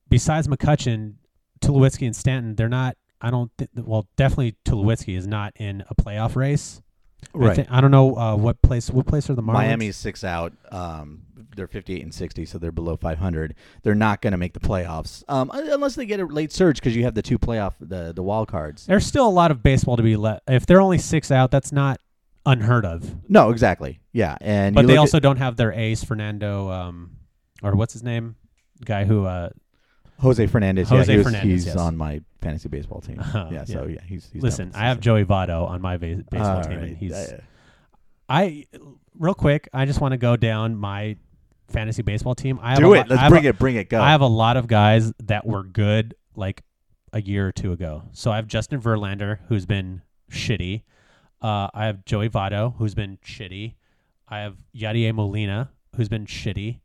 [0.09, 1.15] besides McCutcheon,
[1.61, 2.97] Tulowitzki and Stanton, they're not.
[3.19, 3.51] I don't.
[3.57, 6.81] Th- well, definitely Tulowitzki is not in a playoff race.
[7.33, 8.89] I, thi- I don't know uh, what place.
[8.89, 9.53] What place are the Marlins?
[9.53, 10.53] Miami's six out.
[10.71, 11.23] Um,
[11.55, 13.55] they're 58 and 60, so they're below 500.
[13.81, 16.95] They're not going to make the playoffs um, unless they get a late surge because
[16.95, 18.85] you have the two playoff the the wild cards.
[18.85, 20.43] There's still a lot of baseball to be let.
[20.47, 21.99] If they're only six out, that's not
[22.47, 23.29] unheard of.
[23.29, 23.99] No, exactly.
[24.13, 27.11] Yeah, and But they also don't have their ace Fernando, um,
[27.61, 28.35] or what's his name,
[28.83, 29.25] guy who.
[29.25, 29.49] Uh,
[30.19, 30.89] Jose Fernandez.
[30.89, 31.75] Jose yeah, he was, Fernandez, he's yes.
[31.75, 33.19] on my fantasy baseball team.
[33.19, 33.95] Uh-huh, yeah, so yeah.
[33.95, 36.87] yeah, he's, he's listen, I have Joey Votto on my base- baseball All team, right.
[36.87, 37.11] and he's.
[37.13, 37.41] Uh,
[38.27, 38.65] I
[39.17, 39.69] real quick.
[39.73, 41.17] I just want to go down my
[41.69, 42.59] fantasy baseball team.
[42.63, 42.97] I have do it.
[42.97, 43.59] lot- Let's bring a- it.
[43.59, 43.89] Bring it.
[43.89, 44.01] Go.
[44.01, 46.63] I have a lot of guys that were good like
[47.13, 48.03] a year or two ago.
[48.13, 50.83] So I have Justin Verlander, who's been shitty.
[51.41, 53.75] Uh, I have Joey Votto, who's been shitty.
[54.27, 56.79] I have Yadier Molina, who's been shitty.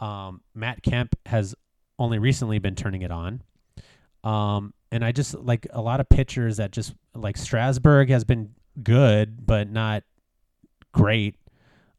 [0.00, 1.54] Um, Matt Kemp has
[1.98, 3.42] only recently been turning it on.
[4.24, 8.54] Um, and I just like a lot of pitchers that just like Strasburg has been
[8.82, 10.02] good, but not
[10.92, 11.36] great.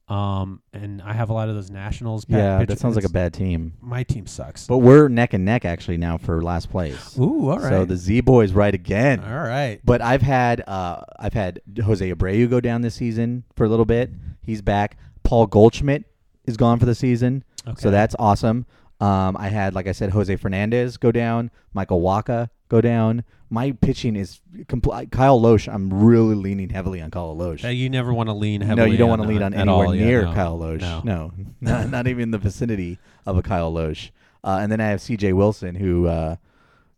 [0.08, 2.26] Um, and I have a lot of those Nationals.
[2.30, 3.74] yeah, that sounds like a bad team.
[3.82, 4.68] My team sucks.
[4.68, 7.18] But we're neck and neck actually now for last place.
[7.18, 7.70] Ooh, all right.
[7.70, 9.20] So the Z boys right again.
[9.22, 9.80] all right.
[9.84, 13.86] But I've had uh, I've had Jose Abreu go down this season for a little
[13.86, 14.12] bit.
[14.44, 14.98] He's back.
[15.24, 16.04] Paul Goldschmidt
[16.46, 17.82] is gone for the season, Okay.
[17.82, 18.68] so that's awesome.
[19.02, 23.24] Um, I had, like I said, Jose Fernandez go down, Michael Wacha go down.
[23.50, 25.12] My pitching is complete.
[25.12, 25.72] Kyle Lohse.
[25.72, 27.64] I'm really leaning heavily on Kyle Lohse.
[27.64, 29.88] Uh, you never want to lean no, you don't on, want to lean on anywhere
[29.88, 30.34] all, yeah, near no.
[30.34, 30.82] Kyle Lohse.
[30.82, 31.02] No.
[31.04, 34.10] No, not, not even in the vicinity of a Kyle Lohse.
[34.44, 35.34] Uh, and then I have C.J.
[35.34, 36.36] Wilson, who uh,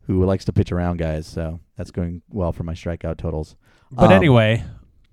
[0.08, 1.28] who likes to pitch around guys.
[1.28, 3.56] So that's going well for my strikeout totals.
[3.92, 4.64] But Um, anyway,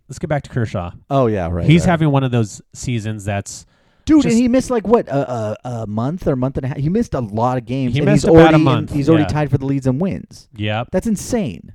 [0.09, 0.93] let's get back to Kershaw.
[1.11, 1.67] Oh yeah, right.
[1.67, 1.91] He's right.
[1.91, 3.67] having one of those seasons that's
[4.05, 6.69] dude, just- and he missed like what a, a, a month or month and a
[6.69, 6.77] half.
[6.79, 7.95] He missed a lot of games.
[7.95, 9.29] He and missed he's about a already in- month, he's already yeah.
[9.29, 10.49] tied for the leads and wins.
[10.57, 10.89] yep.
[10.93, 11.75] That's insane.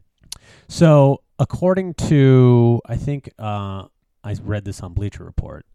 [0.68, 3.86] So according to I think uh,
[4.24, 5.65] I read this on Bleacher Report.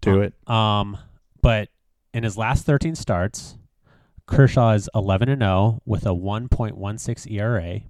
[0.00, 0.50] Do Uh, it.
[0.50, 0.98] Um,
[1.40, 1.68] but
[2.12, 3.56] in his last 13 starts,
[4.26, 7.80] Kershaw is 11 and 0 with a 1.16 ERA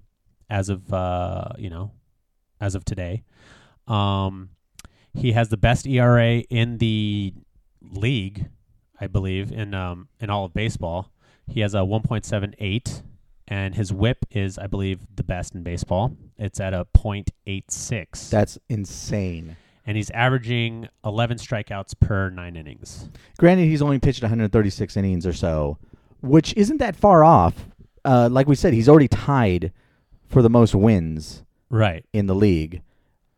[0.49, 1.91] as of uh, you know,
[2.61, 3.23] as of today.
[3.87, 4.49] Um,
[5.13, 7.33] he has the best ERA in the
[7.91, 8.49] league,
[8.99, 11.11] I believe, in um in all of baseball.
[11.47, 13.03] He has a 1.78
[13.47, 16.15] and his WHIP is I believe the best in baseball.
[16.37, 18.29] It's at a .86.
[18.29, 19.55] That's insane.
[19.85, 23.07] and he's averaging 11 strikeouts per 9 innings.
[23.37, 25.77] Granted, he's only pitched 136 innings or so,
[26.21, 27.67] which isn't that far off.
[28.03, 29.71] Uh, like we said, he's already tied
[30.27, 32.03] for the most wins Right.
[32.13, 32.81] in the league.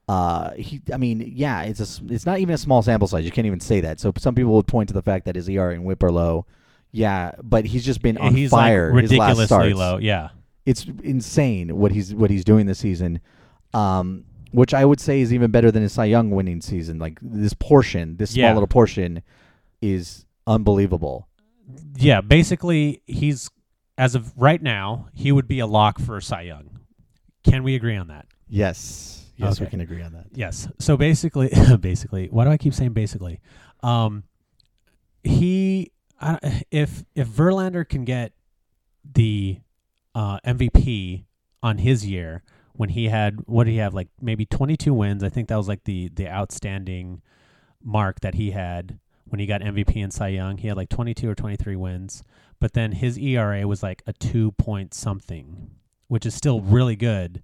[0.07, 3.25] Uh, he, I mean, yeah, it's a, it's not even a small sample size.
[3.25, 3.99] You can't even say that.
[3.99, 6.45] So some people would point to the fact that his ERA and WHIP are low.
[6.91, 8.93] Yeah, but he's just been on he's fire.
[8.93, 9.97] like his last ridiculously low.
[9.97, 10.29] Yeah.
[10.65, 13.19] It's insane what he's what he's doing this season.
[13.73, 16.99] Um, which I would say is even better than his Cy Young winning season.
[16.99, 18.53] Like this portion, this small Yeah.
[18.53, 19.21] little portion,
[19.81, 21.27] is unbelievable.
[21.97, 23.49] Yeah, basically he's
[23.97, 26.79] as of right now, he would be a lock for Cy Young.
[27.43, 28.25] Can we agree on that?
[28.49, 30.25] Yes, yes, we can agree on that.
[30.33, 30.67] Yes.
[30.79, 33.39] So basically, basically, why do I keep saying basically?
[33.81, 34.23] Um,
[35.23, 38.33] he, I, if if Verlander can get
[39.03, 39.59] the
[40.15, 41.25] uh, MVP
[41.63, 45.23] on his year when he had what did he have like maybe 22 wins?
[45.23, 47.21] I think that was like the the outstanding
[47.83, 50.57] mark that he had when he got MVP and Cy Young.
[50.57, 52.23] He had like 22 or 23 wins,
[52.59, 55.71] but then his ERA was like a two point something,
[56.07, 57.43] which is still really good.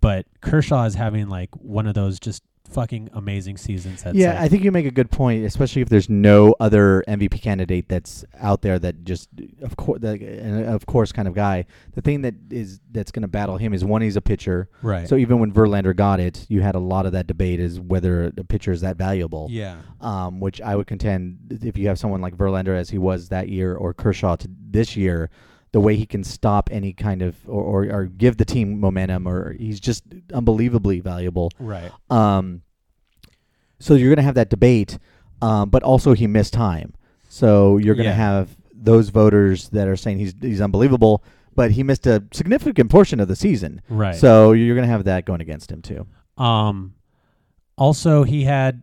[0.00, 4.04] But Kershaw is having like one of those just fucking amazing seasons.
[4.14, 7.42] Yeah, like, I think you make a good point, especially if there's no other MVP
[7.42, 9.28] candidate that's out there that just,
[9.60, 11.66] of course, of course, kind of guy.
[11.94, 14.68] The thing that is that's going to battle him is one, he's a pitcher.
[14.82, 15.08] right.
[15.08, 18.30] So even when Verlander got it, you had a lot of that debate is whether
[18.30, 19.48] the pitcher is that valuable.
[19.50, 23.28] yeah, Um, which I would contend if you have someone like Verlander as he was
[23.30, 25.28] that year or Kershaw to this year,
[25.72, 29.26] the way he can stop any kind of or, or, or give the team momentum
[29.28, 30.02] or he's just
[30.32, 31.50] unbelievably valuable.
[31.60, 31.92] right.
[32.10, 32.62] Um,
[33.78, 34.98] so you're going to have that debate,
[35.40, 36.94] um, but also he missed time.
[37.28, 38.16] So you're going to Yeah.
[38.16, 41.22] have those voters that are saying he's he's unbelievable,
[41.54, 43.80] but he missed a significant portion of the season.
[43.88, 44.14] Right.
[44.16, 46.06] So you're going to have that going against him too.
[46.36, 46.94] Um,
[47.78, 48.82] also, he had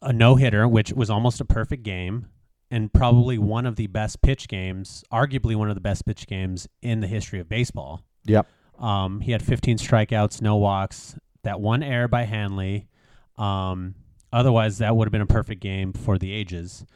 [0.00, 2.26] a no hitter, which was almost a perfect game,
[2.72, 6.66] and probably one of the best pitch games, arguably one of the best pitch games
[6.80, 8.02] in the history of baseball.
[8.24, 8.46] Yep.
[8.78, 12.88] Um, he had 15 strikeouts, no walks, that one error by Hanley.
[13.36, 13.94] Um,
[14.32, 16.86] otherwise, that would have been a perfect game for the ages.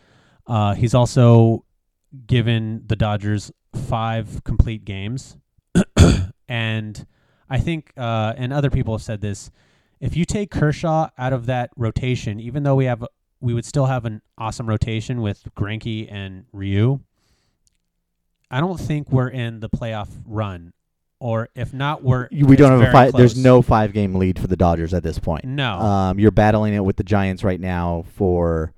[0.46, 1.66] Uh, he's also
[2.26, 5.36] given the Dodgers five complete games,
[6.48, 7.06] and
[7.50, 9.50] I think, uh, and other people have said this.
[10.00, 13.04] If you take Kershaw out of that rotation, even though we have,
[13.40, 17.00] we would still have an awesome rotation with Greinke and Ryu.
[18.50, 20.72] I don't think we're in the playoff run,
[21.18, 23.12] or if not, we're we don't have a five.
[23.12, 25.44] There's no five game lead for the Dodgers at this point.
[25.44, 25.78] no.
[25.78, 28.72] Um, you're battling it with the Giants right now for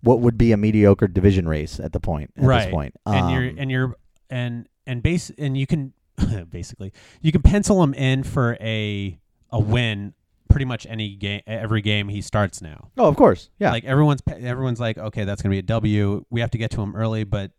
[0.00, 2.30] what would be a mediocre division race at the point.
[2.36, 3.96] At right this point, and you're Um, and you're
[4.30, 5.92] and and base and you can
[6.50, 9.18] basically you can pencil them in for a
[9.50, 10.14] a win
[10.48, 13.70] pretty much any game every game he starts now oh, of course, yeah.
[13.70, 16.80] like everyone's everyone's like okay that's gonna be a w we have to get to
[16.80, 17.50] him early but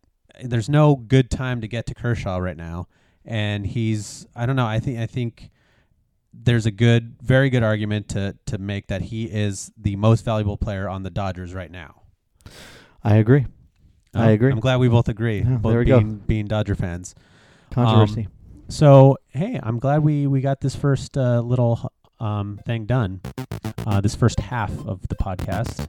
[0.44, 2.88] there's no good time to get to kershaw right now
[3.26, 5.50] and he's i don't know i think i think
[6.34, 10.58] there's a good very good argument to to make that he is the most valuable
[10.58, 12.02] player on the dodgers right now
[13.04, 13.46] I agree.
[14.16, 14.52] I Um, agree.
[14.52, 15.40] I'm glad we both agree.
[15.42, 16.00] Yeah, both there we go.
[16.00, 17.14] being being Dodger fans.
[17.70, 18.28] Controversy.
[18.68, 21.92] So hey, I'm glad we we got this first uh, little
[22.26, 23.22] um, thing done.
[23.86, 25.88] Uh, this first half of the podcast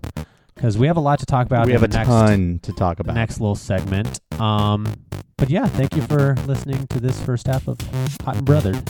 [0.55, 1.67] because we have a lot to talk about.
[1.67, 3.15] we in have a next, ton to talk about.
[3.15, 4.21] next little segment.
[4.41, 4.87] Um,
[5.39, 7.79] but yeah, thank you for listening to this first half of
[8.25, 8.83] Hot and Brothered.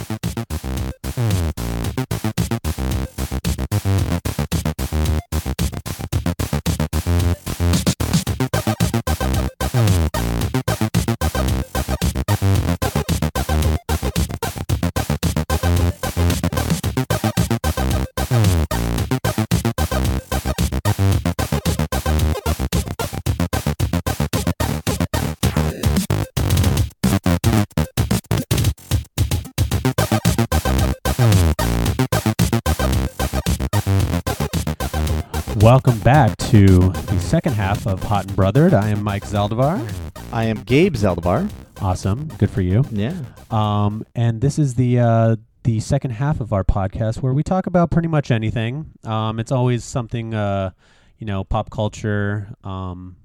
[35.67, 38.73] Welcome back to the second half of Hot and Brothered.
[38.73, 39.85] I am Mike Zaldivar.
[40.33, 41.51] I am Gabe Zaldivar.
[41.81, 42.85] Awesome, good for you.
[42.93, 43.17] Yeah.
[43.51, 47.67] Um, and this is the uh, the second half of our podcast where we talk
[47.67, 48.93] about pretty much anything.
[49.03, 50.71] Um, it's always something, uh,
[51.19, 52.55] you know, pop culture.
[52.63, 53.17] Um,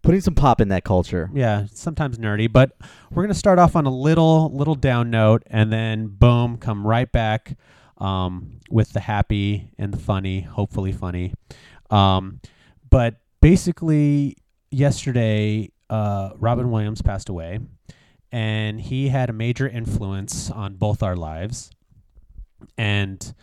[0.00, 1.28] Putting some pop in that culture.
[1.34, 2.78] yeah, sometimes nerdy, but
[3.10, 7.12] we're gonna start off on a little little down note, and then boom, come right
[7.12, 7.58] back
[7.98, 11.34] um, with the happy and the funny, hopefully funny.
[11.90, 12.40] Um,
[12.88, 14.36] but basically,
[14.70, 17.60] yesterday, uh, Robin Williams passed away,
[18.32, 21.70] and he had a major influence on both our lives.
[22.76, 23.34] And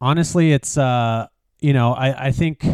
[0.00, 1.28] honestly, it's uh,
[1.60, 2.64] you know, I I think,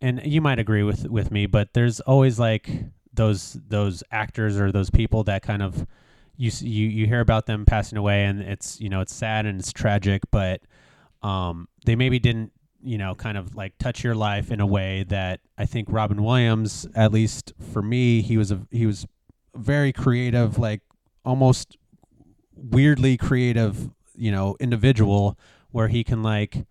[0.00, 2.68] and you might agree with with me, but there's always like
[3.12, 5.86] those those actors or those people that kind of
[6.38, 9.58] you you you hear about them passing away, and it's you know it's sad and
[9.58, 10.62] it's tragic, but
[11.22, 15.04] um, they maybe didn't you know kind of like touch your life in a way
[15.08, 19.06] that I think Robin Williams, at least for me, he was a he was
[19.56, 20.80] very creative, like
[21.24, 21.76] almost
[22.54, 25.36] weirdly creative, you know, individual
[25.72, 26.66] where he can like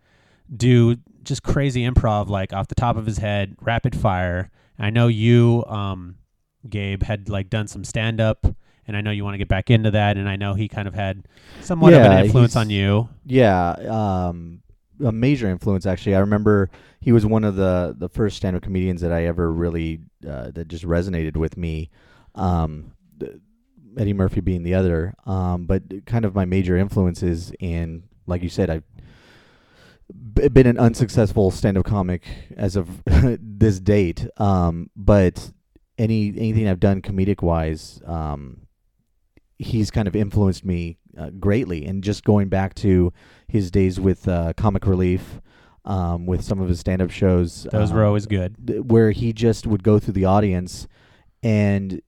[0.55, 4.49] do just crazy improv like off the top of his head, rapid fire.
[4.79, 6.15] I know you, um,
[6.69, 8.45] Gabe, had like done some stand up,
[8.87, 10.87] and I know you want to get back into that, and I know he kind
[10.87, 11.27] of had
[11.61, 13.09] somewhat of an influence on you.
[13.25, 14.61] Yeah, um,
[15.03, 16.15] a major influence actually.
[16.15, 16.69] I remember
[16.99, 20.67] he was one of the the first stand-up comedians that I ever really uh, that
[20.67, 21.89] just resonated with me.
[22.35, 22.93] Um,
[23.97, 28.49] Eddie Murphy being the other, um, but kind of my major influences in, like you
[28.49, 28.83] said, I've
[30.53, 32.23] been an unsuccessful stand-up comic
[32.55, 34.27] as of this date.
[34.37, 35.51] Um, but
[35.97, 38.66] any anything I've done comedic wise, um,
[39.59, 41.85] he's kind of influenced me uh, greatly.
[41.85, 43.11] And just going back to
[43.47, 45.41] his days with uh, Comic Relief,
[45.85, 48.55] um, with some of his stand-up shows, Those were um, always good.
[48.67, 50.85] th- where he just would go through the audience
[51.41, 52.01] and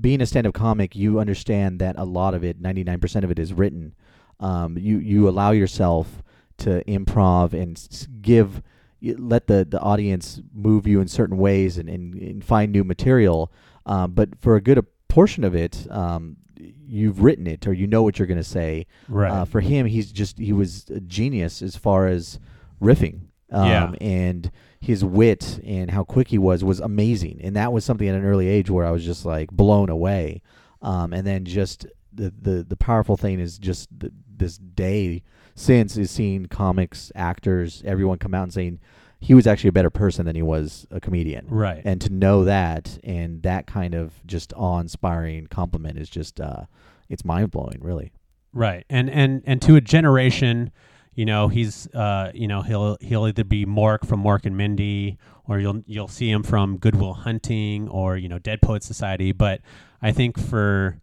[0.00, 3.52] being a stand-up comic you understand that a lot of it 99% of it is
[3.52, 3.94] written
[4.40, 6.22] um, you you allow yourself
[6.58, 8.62] to improv and s- give
[9.02, 13.52] let the, the audience move you in certain ways and, and, and find new material
[13.86, 18.02] um, but for a good portion of it um, you've written it or you know
[18.02, 19.30] what you're going to say Right.
[19.30, 22.38] uh, for him, he's just he was a genius as far as
[22.80, 23.20] riffing.
[23.50, 23.92] Um, Yeah.
[24.00, 28.14] And his wit and how quick he was was amazing, and that was something at
[28.14, 30.42] an early age where I was just like blown away.
[30.82, 35.22] Um, and then just the the the powerful thing is just th this day
[35.54, 38.78] since is seeing comics, actors, everyone come out and saying
[39.18, 41.82] he was actually a better person than he was a comedian right.
[41.84, 46.64] and to know that and that kind of just awe-inspiring compliment is just uh
[47.08, 48.12] it's mind-blowing really
[48.56, 48.86] Right.
[48.88, 50.72] And and and to a generation,
[51.14, 55.18] you know, he's uh, you know, he'll he'll either be Mork from Mork and Mindy
[55.44, 59.32] or you'll you'll see him from Good Will Hunting or you know Dead Poet Society.
[59.32, 59.60] But
[60.00, 60.98] I think for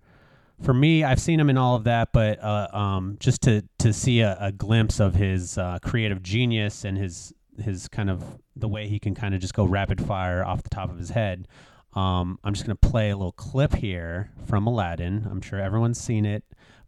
[0.63, 3.93] for me, I've seen him in all of that, but uh, um, just to to
[3.93, 8.23] see a, a glimpse of his uh, creative genius and his his kind of
[8.55, 11.09] the way he can kind of just go rapid fire off the top of his
[11.09, 11.47] head.
[11.93, 15.27] Um, I'm just gonna play a little clip here from Aladdin.
[15.29, 16.43] I'm sure everyone's seen it,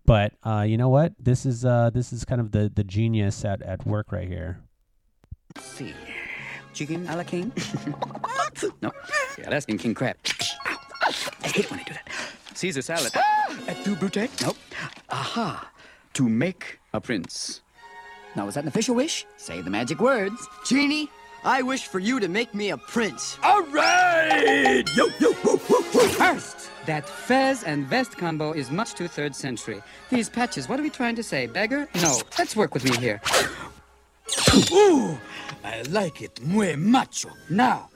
[0.05, 1.13] but uh, you know what?
[1.19, 4.59] This is uh, this is kind of the the genius at, at work right here.
[5.55, 5.93] Let's see.
[6.73, 7.51] Chicken a la king?
[8.81, 8.91] no.
[9.37, 10.17] Yeah, that's King, king crab.
[11.01, 12.09] I hate when I do that.
[12.53, 13.13] Caesar salad.
[13.67, 14.29] Et tu brute?
[14.41, 14.57] Nope.
[15.09, 15.71] Aha.
[16.13, 17.61] To make a prince.
[18.35, 19.25] Now, is that an official wish?
[19.37, 20.47] Say the magic words.
[20.65, 21.09] Genie,
[21.45, 23.37] I wish for you to make me a prince.
[23.43, 24.83] All right!
[24.95, 26.07] Yo, yo, woo, woo, woo.
[26.09, 29.81] First, that fez and vest combo is much too third century.
[30.09, 31.47] These patches, what are we trying to say?
[31.47, 31.87] Beggar?
[31.95, 32.19] No.
[32.37, 33.21] Let's work with me here.
[34.71, 35.17] Ooh,
[35.63, 36.41] I like it.
[36.41, 37.29] Muy macho.
[37.49, 37.89] Now,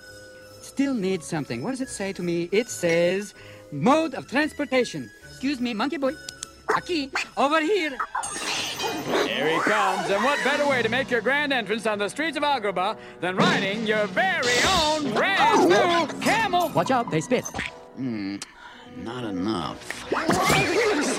[0.61, 1.63] still need something.
[1.63, 2.47] What does it say to me?
[2.51, 3.33] It says
[3.71, 5.09] mode of transportation.
[5.27, 6.13] Excuse me, monkey boy.
[6.69, 7.97] Aquí, over here.
[9.27, 12.37] Here he comes, and what better way to make your grand entrance on the streets
[12.37, 16.69] of Agrabah than riding your very own brand new camel?
[16.69, 17.45] Watch out, they spit.
[17.95, 18.37] Hmm,
[18.97, 20.07] not enough.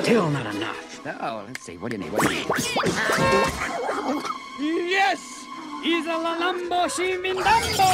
[0.03, 1.01] Still not enough.
[1.21, 1.77] Oh, let's see.
[1.79, 2.13] What do you need?
[2.13, 2.47] What do you need?
[4.91, 5.47] Yes!
[5.83, 7.89] He's a Lambo Shimindambo!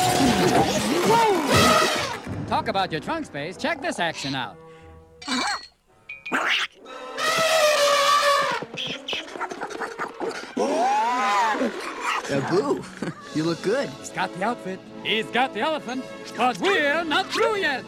[1.09, 2.47] Whoa!
[2.49, 3.57] Talk about your trunk space.
[3.57, 4.57] Check this action out.
[12.31, 12.83] Abu,
[13.35, 13.89] you look good.
[13.91, 14.81] He's got the outfit.
[15.05, 16.05] He's got the elephant.
[16.37, 17.85] But we're not through yet.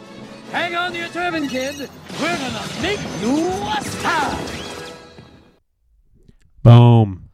[0.51, 1.89] Hang on to your turban, kid.
[2.19, 4.37] We're gonna make you a star.
[6.63, 7.29] Boom,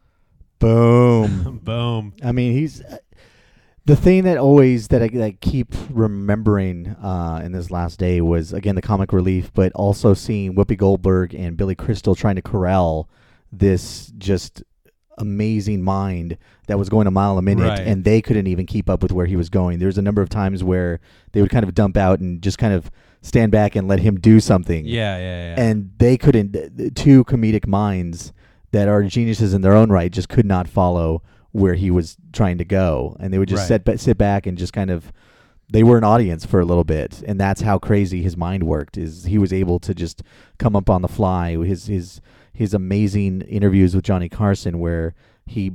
[0.59, 1.59] Boom.
[1.63, 2.13] boom.
[2.23, 2.97] I mean, he's uh,
[3.85, 8.19] the thing that always that I, that I keep remembering uh, in this last day
[8.21, 12.41] was again the comic relief, but also seeing Whoopi Goldberg and Billy Crystal trying to
[12.41, 13.09] corral
[13.51, 14.63] this just
[15.17, 17.79] amazing mind that was going a mile a minute, Right.
[17.87, 19.79] and they couldn't even keep up with where he was going.
[19.79, 20.99] There's a number of times where
[21.31, 22.89] they would kind of dump out and just kind of
[23.21, 25.61] stand back and let him do something Yeah, yeah, yeah.
[25.63, 28.33] and they couldn't two comedic minds
[28.71, 32.57] that are geniuses in their own right just could not follow where he was trying
[32.59, 33.83] to go and they would just Right.
[33.83, 35.11] sit sit back and just kind of
[35.71, 38.95] they were an audience for a little bit and that's how crazy his mind worked
[38.95, 40.21] is he was able to just
[40.59, 42.21] come up on the fly his his
[42.55, 45.13] his amazing interviews with Johnny Carson where
[45.45, 45.71] he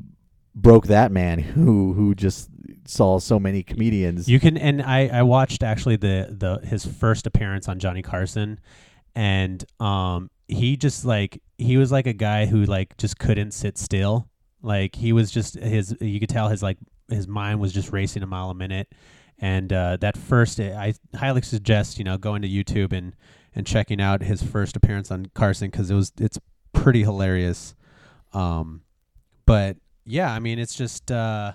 [0.54, 2.48] broke that man who who just
[2.86, 7.26] saw so many comedians You can and I I watched actually the the his first
[7.26, 8.58] appearance on Johnny Carson
[9.14, 13.78] and um he just like he was like a guy who like just couldn't sit
[13.78, 14.28] still.
[14.62, 18.22] Like he was just his you could tell his like his mind was just racing
[18.22, 18.92] a mile a minute.
[19.38, 23.14] And uh, that first, I highly suggest you know going to YouTube and,
[23.54, 26.38] and checking out his first appearance on Carson because it was it's
[26.72, 27.74] pretty hilarious.
[28.32, 28.82] Um,
[29.46, 31.52] but yeah, I mean it's just uh,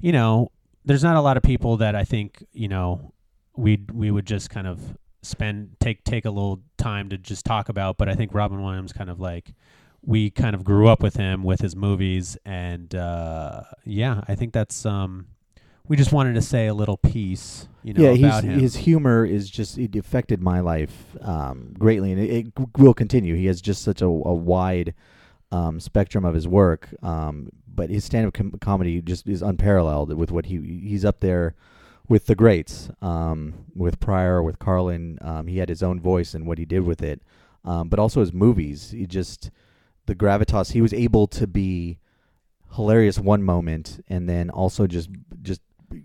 [0.00, 0.50] you know
[0.84, 3.12] there's not a lot of people that I think you know
[3.56, 4.80] we we would just kind of
[5.22, 7.98] spend take take a little time to just talk about.
[7.98, 9.54] But I think Robin Williams kind of like
[10.04, 14.52] we kind of grew up with him with his movies, and uh, yeah, I think
[14.52, 15.26] that's um
[15.88, 18.58] we just wanted to say a little piece, you know, yeah, about him.
[18.58, 23.34] his humor is just it affected my life um, greatly, and it, it will continue.
[23.34, 24.94] He has just such a, a wide
[25.50, 30.30] um, spectrum of his work, um, but his stand-up com- comedy just is unparalleled with
[30.30, 31.54] what he he's up there
[32.08, 35.18] with the greats, um, with Pryor, with Carlin.
[35.20, 37.22] Um, he had his own voice and what he did with it,
[37.64, 38.90] um, but also his movies.
[38.92, 39.50] He just
[40.06, 40.72] the gravitas.
[40.72, 41.98] He was able to be
[42.74, 45.10] hilarious one moment and then also just
[45.42, 45.60] just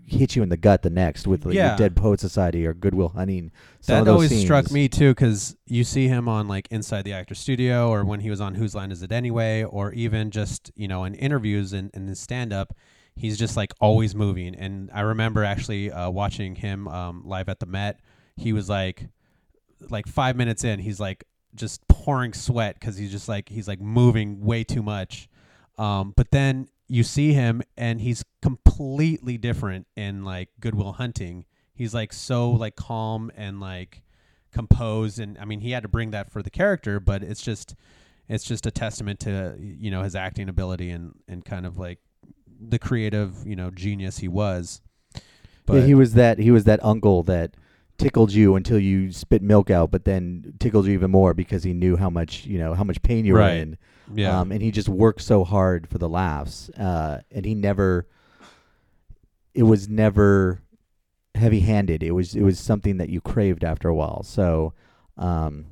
[0.06, 1.76] hit you in the gut the next with like Yeah.
[1.76, 3.50] Dead Poet Society or Good Will Hunting.
[3.80, 7.34] Some that always struck me too because you see him on like Inside the Actor
[7.34, 10.88] Studio or when he was on Whose Line Is It Anyway or even just you
[10.88, 12.74] know in interviews and in his stand up
[13.16, 17.58] he's just like always moving and I remember actually uh, watching him um, live at
[17.58, 18.00] the Met
[18.36, 19.08] he was like
[19.90, 21.24] like five minutes in he's like
[21.54, 25.28] just pouring sweat because he's just like he's like moving way too much
[25.78, 28.67] um, but then you see him and he's completely
[29.38, 31.44] different in like Good Will Hunting.
[31.74, 34.02] He's like so like calm and like
[34.52, 37.74] composed and I mean he had to bring that for the character, but it's just
[38.28, 41.98] it's just a testament to you know his acting ability and and kind of like
[42.60, 44.80] the creative, you know, genius he was.
[45.66, 47.54] But Yeah, he was that he was that uncle that
[47.98, 51.72] tickled you until you spit milk out, but then tickled you even more because he
[51.72, 53.56] knew how much you know how much pain you were Right.
[53.58, 53.78] in.
[54.14, 54.38] yeah.
[54.40, 56.70] Um, and he just worked so hard for the laughs.
[56.70, 58.06] Uh, and he never,
[59.58, 60.62] it was never,
[61.34, 62.02] heavy-handed.
[62.02, 64.22] It was it was something that you craved after a while.
[64.22, 64.72] So
[65.16, 65.66] um,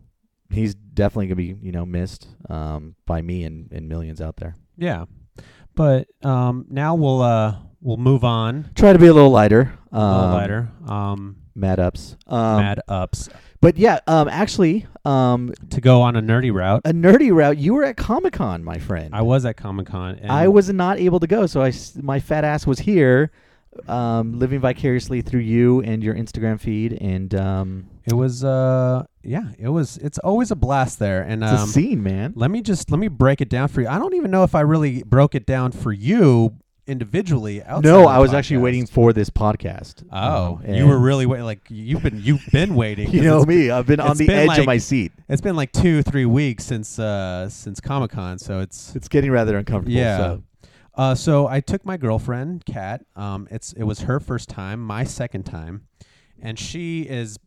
[0.50, 4.54] he's definitely gonna be you know missed um, by me and, and millions out there.
[4.76, 5.04] Yeah.
[5.74, 8.70] But um, now we'll uh, we'll move on.
[8.74, 9.72] Try to be a little lighter.
[9.92, 10.70] Um, A little lighter.
[10.88, 12.16] Um, Mad ups.
[12.26, 13.30] Um, mad ups
[13.62, 16.82] But yeah, um, actually, um, to go on a nerdy route.
[16.84, 17.56] a nerdy route.
[17.56, 19.14] You were at Comic Con, my friend.
[19.14, 20.20] I was at Comic Con.
[20.28, 23.30] I was not able to go, so I s- my fat ass was here,
[23.88, 29.48] um, living vicariously through you and your Instagram feed, and um, It was uh yeah,
[29.58, 31.22] it was it's always a blast there.
[31.22, 32.32] And it's um, a scene, man.
[32.36, 33.88] let me just let me break it down for you.
[33.88, 36.54] I don't even know if I really broke it down for you
[36.86, 37.60] individually.
[37.82, 40.04] No, I was actually waiting for this podcast.
[40.12, 43.10] Oh, Um, you were really wait like you've been you've been waiting.
[43.12, 43.70] you know me.
[43.70, 45.12] I've been on the been edge like- of my seat.
[45.28, 49.32] It's been like two three weeks since uh since Comic Con, so it's It's getting
[49.32, 49.96] rather uncomfortable.
[49.98, 50.18] Yeah.
[50.18, 50.42] So.
[50.96, 53.04] Uh, so I took my girlfriend, Kat.
[53.14, 55.86] Um, it's it was her first time, my second time,
[56.40, 57.38] and she is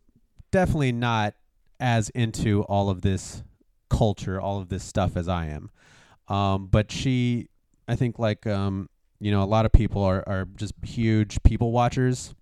[0.52, 1.34] definitely not
[1.80, 3.44] as into all of this
[3.90, 5.72] culture, all of this stuff as I am.
[6.28, 7.48] Um, but she,
[7.88, 8.88] I think, like um,
[9.20, 12.36] you know, a lot of people are are just huge people watchers,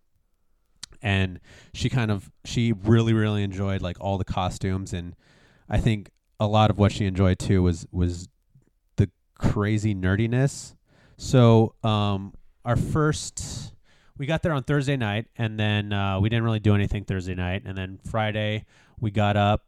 [1.02, 1.40] and
[1.74, 5.16] she kind of she really really enjoyed like all the costumes, and
[5.70, 8.28] I think a lot of what she enjoyed too was was
[8.98, 10.74] the crazy nerdiness.
[11.18, 13.74] So um, our first,
[14.18, 17.36] we got there on Thursday night, and then uh, we didn't really do anything Thursday
[17.36, 18.66] night, and then Friday
[19.00, 19.64] we got up,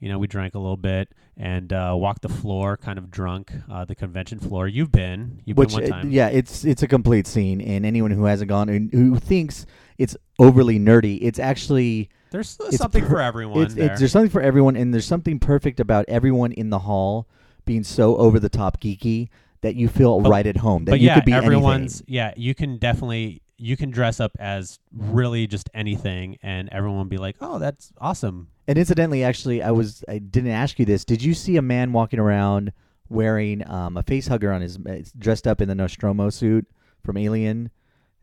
[0.00, 3.52] you know, we drank a little bit and uh, walked the floor, kind of drunk,
[3.70, 4.66] uh, the convention floor.
[4.68, 6.10] You've been, you've Which been one uh, time.
[6.10, 9.66] yeah, it's it's a complete scene, and anyone who hasn't gone and who thinks
[9.98, 13.90] it's overly nerdy, it's actually There's it's something per- for everyone It's, there.
[13.90, 17.28] it's there's something for everyone, and there's something perfect about everyone in the hall
[17.66, 19.28] being so over the top geeky
[19.66, 20.84] that you feel But- right at home.
[20.84, 22.32] That but you yeah, could be everyone's yeah.
[22.36, 27.16] You can definitely you can dress up as really just anything, and everyone will be
[27.18, 31.04] like, "Oh, that's awesome." And incidentally, actually, I was I didn't ask you this.
[31.04, 32.72] Did you see a man walking around
[33.08, 36.66] wearing um, a face hugger on his uh, dressed up in the Nostromo suit
[37.02, 37.70] from Alien,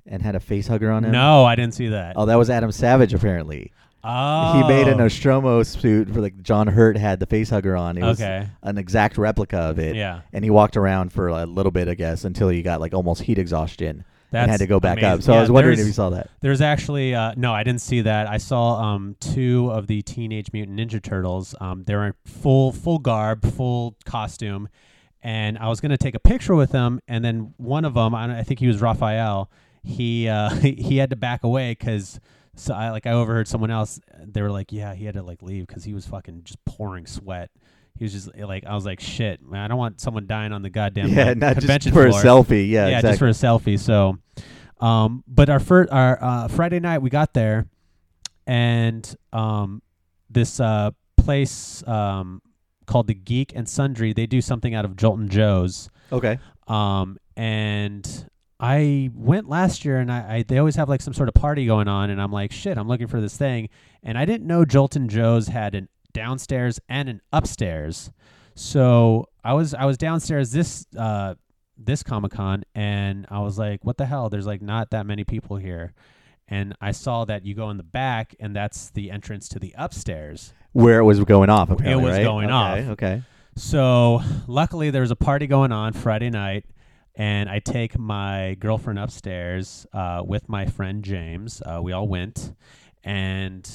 [0.05, 1.11] and had a face hugger on him?
[1.11, 2.13] No, I didn't see that.
[2.15, 3.71] Oh, that was Adam Savage apparently.
[4.03, 7.97] Oh, He made a Nostromo suit for like John Hurt had the face hugger on.
[7.97, 8.47] It was Okay.
[8.61, 9.95] an exact replica of it.
[9.95, 10.21] Yeah.
[10.33, 13.21] And he walked around for a little bit, I guess, until he got like almost
[13.21, 15.09] heat exhaustion and had That's to go back amazing.
[15.19, 15.21] up.
[15.21, 16.29] So I Yeah, was wondering if there's- you saw that.
[16.41, 18.27] There's actually uh, no, I didn't see that.
[18.27, 21.55] I saw um, two of the Teenage Mutant Ninja Turtles.
[21.61, 24.67] Um, they were in full full garb, full costume,
[25.21, 26.99] and I was gonna take a picture with them.
[27.07, 29.49] And then one of them, I, don't- I think he was Raphael.
[29.81, 32.19] He uh, he had to back away because
[32.55, 33.99] so I like I overheard someone else.
[34.23, 37.05] They were like, yeah, he had to like leave because he was fucking just pouring
[37.05, 37.49] sweat.
[37.97, 40.61] He was just like, I was like, shit, man, I don't want someone dying on
[40.63, 42.67] the goddamn Yeah, like, not just convention for a selfie.
[42.67, 43.09] Yeah, yeah, exactly.
[43.09, 43.79] just for a selfie.
[43.79, 44.17] So,
[44.79, 47.67] um, but our first, our uh, Friday night, we got there,
[48.47, 49.81] and um,
[50.29, 52.41] this uh place um
[52.85, 55.89] called the Geek and Sundry, they do something out of Jolt'n Joe's.
[56.11, 56.37] okay.
[56.67, 58.27] Um, and
[58.63, 61.65] I went last year, and I, I they always have like some sort of party
[61.65, 63.67] going on, and I'm like, shit, I'm looking for this thing,
[64.01, 68.09] and I didn't know Jolt'n Joe's had an downstairs and an upstairs.
[68.55, 71.35] So I was I was downstairs this uh
[71.77, 74.29] this Comic Con, and I was like, what the hell?
[74.29, 75.93] There's like not that many people here.
[76.47, 79.75] And I saw that you go in the back, and that's the entrance to the
[79.77, 80.53] upstairs.
[80.71, 82.01] Where it was going off, apparently.
[82.01, 82.23] It was right?
[82.23, 82.89] going okay, off.
[82.91, 83.23] Okay.
[83.57, 86.65] So luckily there was a party going on Friday night,
[87.15, 91.61] and I take my girlfriend upstairs uh, with my friend James.
[91.63, 92.53] Uh, we all went,
[93.03, 93.69] and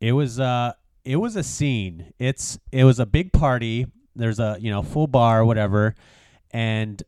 [0.00, 0.72] it was uh
[1.04, 2.12] it was a scene.
[2.18, 3.86] It's it was a big party.
[4.16, 5.94] There's a you know full bar whatever,
[6.50, 7.02] and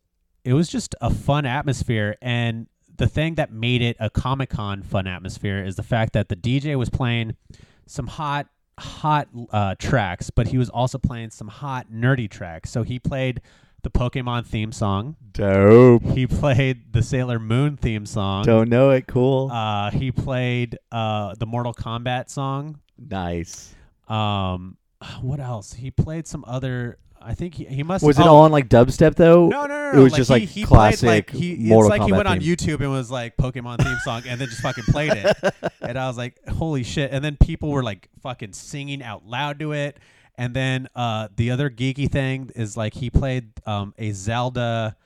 [0.44, 2.16] it was just a fun atmosphere.
[2.22, 2.66] And
[2.96, 6.36] the thing that made it a Comic Con fun atmosphere is the fact that the
[6.36, 7.36] DJ was playing
[7.86, 12.70] some hot hot uh, tracks, but he was also playing some hot nerdy tracks.
[12.70, 13.40] So he played
[13.82, 15.16] the Pokemon theme song.
[15.32, 16.04] Dope.
[16.04, 18.44] He played the Sailor Moon theme song.
[18.44, 19.06] Don't know it.
[19.06, 19.50] Cool.
[19.50, 22.80] Uh, he played uh, the Mortal Kombat song.
[22.98, 23.74] nice.
[24.08, 24.76] Um,
[25.20, 25.72] what else?
[25.72, 26.98] He played some other.
[27.20, 28.04] I think he, he must.
[28.04, 29.48] Was it oh, all on like dubstep though?
[29.48, 31.92] No, no, no, It was like, just he, like he classic Played, like, he, Mortal
[31.92, 32.56] it's like he Kombat went on theme.
[32.56, 35.36] YouTube and was like Pokemon theme song, and then just fucking played it.
[35.80, 37.10] and I was like, holy shit!
[37.12, 39.98] And then people were like fucking singing out loud to it.
[40.42, 44.96] And then uh, the other geeky thing is like he played um, a Zelda,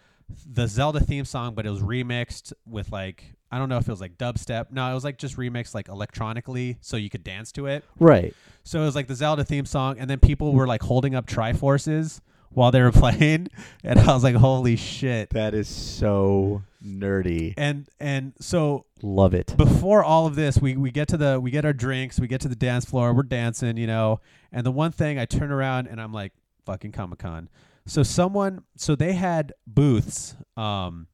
[0.51, 3.91] the Zelda theme song, but it was remixed with like I don't know if it
[3.91, 4.71] was like dubstep.
[4.71, 7.85] No, it was like just remixed like electronically, so you could dance to it.
[8.01, 8.35] Right.
[8.65, 11.27] So it was like the Zelda theme song, and then people were like holding up
[11.27, 12.23] Triforces
[12.57, 13.49] while they were playing,
[13.85, 17.53] and I was like, "Holy shit!" That is so nerdy.
[17.59, 19.55] And and so Love it.
[19.59, 22.41] before all of this, we we get to the we get our drinks, we get
[22.41, 24.21] to the dance floor, we're dancing, you know.
[24.51, 26.33] And the one thing I turn around and I'm like,
[26.65, 27.51] fucking Comic Con.
[27.85, 31.09] So someone, so they had booths um,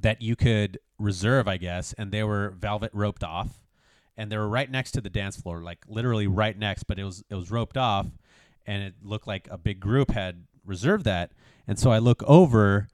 [0.00, 3.60] that you could reserve, I guess, and they were velvet roped off,
[4.16, 7.04] and they were right next to the dance floor, like literally right next, but it
[7.04, 8.06] was it was roped off,
[8.66, 11.32] and it looked like a big group had reserved that.
[11.66, 12.88] And so I look over,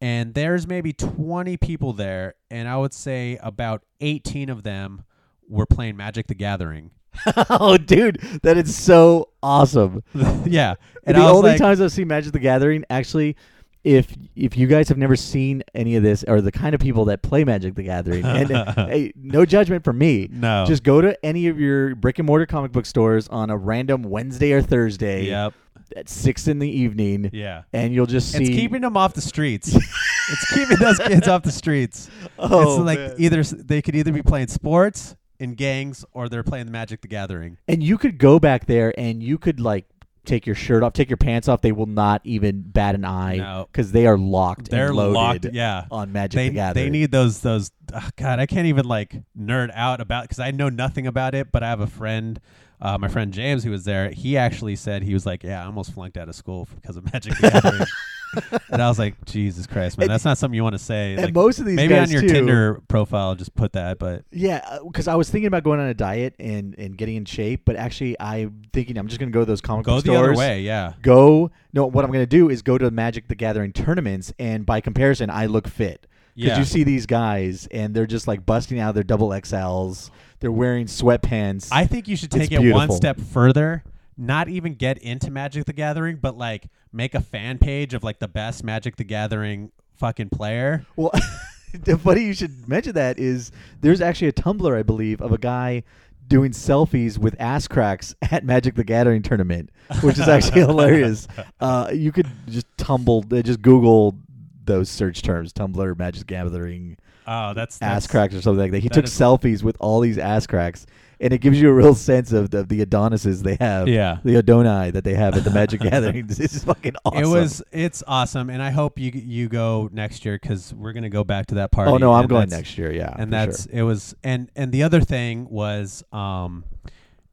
[0.00, 5.04] and there's maybe 20 people there, and I would say about 18 of them
[5.48, 6.90] were playing Magic the Gathering.
[7.50, 10.02] oh, dude, that is so awesome.
[10.44, 13.36] yeah, and the I was only like, times I've seen Magic the Gathering, actually,
[13.84, 17.06] if if you guys have never seen any of this or the kind of people
[17.06, 20.28] that play Magic the Gathering, and uh, hey, no judgment from me.
[20.30, 20.64] No.
[20.66, 24.04] just go to any of your brick and mortar comic book stores on a random
[24.04, 25.54] Wednesday or Thursday Yep.
[25.96, 27.62] At six in the evening, Yeah.
[27.72, 28.38] and you'll just see.
[28.44, 29.74] It's keeping them off the streets.
[30.30, 32.10] it's keeping those kids off the streets.
[32.38, 33.14] Oh, it's like man.
[33.18, 37.08] either they could either be playing sports in gangs or they're playing the Magic the
[37.08, 37.58] Gathering.
[37.68, 39.86] and you could go back there and you could like
[40.24, 41.62] take your shirt off, take your pants off.
[41.62, 43.66] They will not even bat an eye No.
[43.72, 44.70] because they are locked.
[44.70, 45.46] They're locked.
[45.52, 45.86] Yeah.
[45.90, 46.86] on Magic They, the Gathering.
[46.86, 50.52] they need those those oh God I can't even like nerd out about because I
[50.52, 52.40] know nothing about it but I have a friend
[52.82, 55.66] uh, my friend James who was there he actually said he was like yeah I
[55.66, 59.66] almost flunked out of school because of Magic the Gathering and I was like Jesus
[59.66, 61.76] Christ man And- that's not something you want to say and like, most of these
[61.76, 65.46] maybe on your too- Tinder profile just put that but Yeah, because I was thinking
[65.46, 69.06] about going on a diet and, and getting in shape, but actually I'm thinking I'm
[69.06, 71.86] just going to go to those comic go book the other way yeah Go no,
[71.86, 75.30] what I'm going to do is go to Magic the Gathering tournaments, and by comparison,
[75.30, 76.06] I look fit.
[76.34, 76.58] Because Yeah.
[76.58, 80.10] you see these guys, and they're just like busting out their double XLs.
[80.42, 81.68] They're wearing sweatpants.
[81.70, 82.96] I think you should It's take it one beautiful.
[82.96, 83.84] step further.
[84.18, 88.18] Not even get into Magic the Gathering, but like make a fan page of like
[88.18, 90.84] the best Magic the Gathering fucking player.
[90.96, 91.12] Well,
[91.84, 95.38] the funny you should mention that is there's actually a Tumblr, I believe, of a
[95.38, 95.84] guy
[96.26, 99.70] doing selfies with ass cracks at Magic the Gathering tournament,
[100.02, 101.28] which is actually hilarious.
[101.60, 104.16] Uh, you could just tumble, uh, just Google
[104.64, 106.96] those search terms: Tumblr, Magic the Gathering,
[107.26, 108.80] Oh, that's, ass cracks, or something like that.
[108.80, 110.86] He that took is- selfies with all these ass cracks.
[111.20, 114.18] And it gives you a real sense of the, the Adonises they have, Yeah.
[114.24, 116.26] the Adonai that they have at the Magic Gathering.
[116.26, 117.22] This is fucking awesome.
[117.22, 121.08] It was it's awesome, and I hope you you go next year because we're gonna
[121.10, 121.92] go back to that party.
[121.92, 122.92] Oh no, I'm and going that's- next year.
[122.92, 123.46] Yeah, and for sure.
[123.46, 126.64] that's it was and and the other thing was um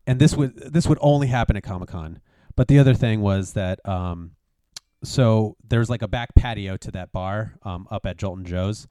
[0.05, 2.19] and this would this would only happen at Comic Con,
[2.55, 4.33] but the other thing was that um
[5.03, 8.87] so there's like a back patio to that bar um up at Jolt'n Joe's.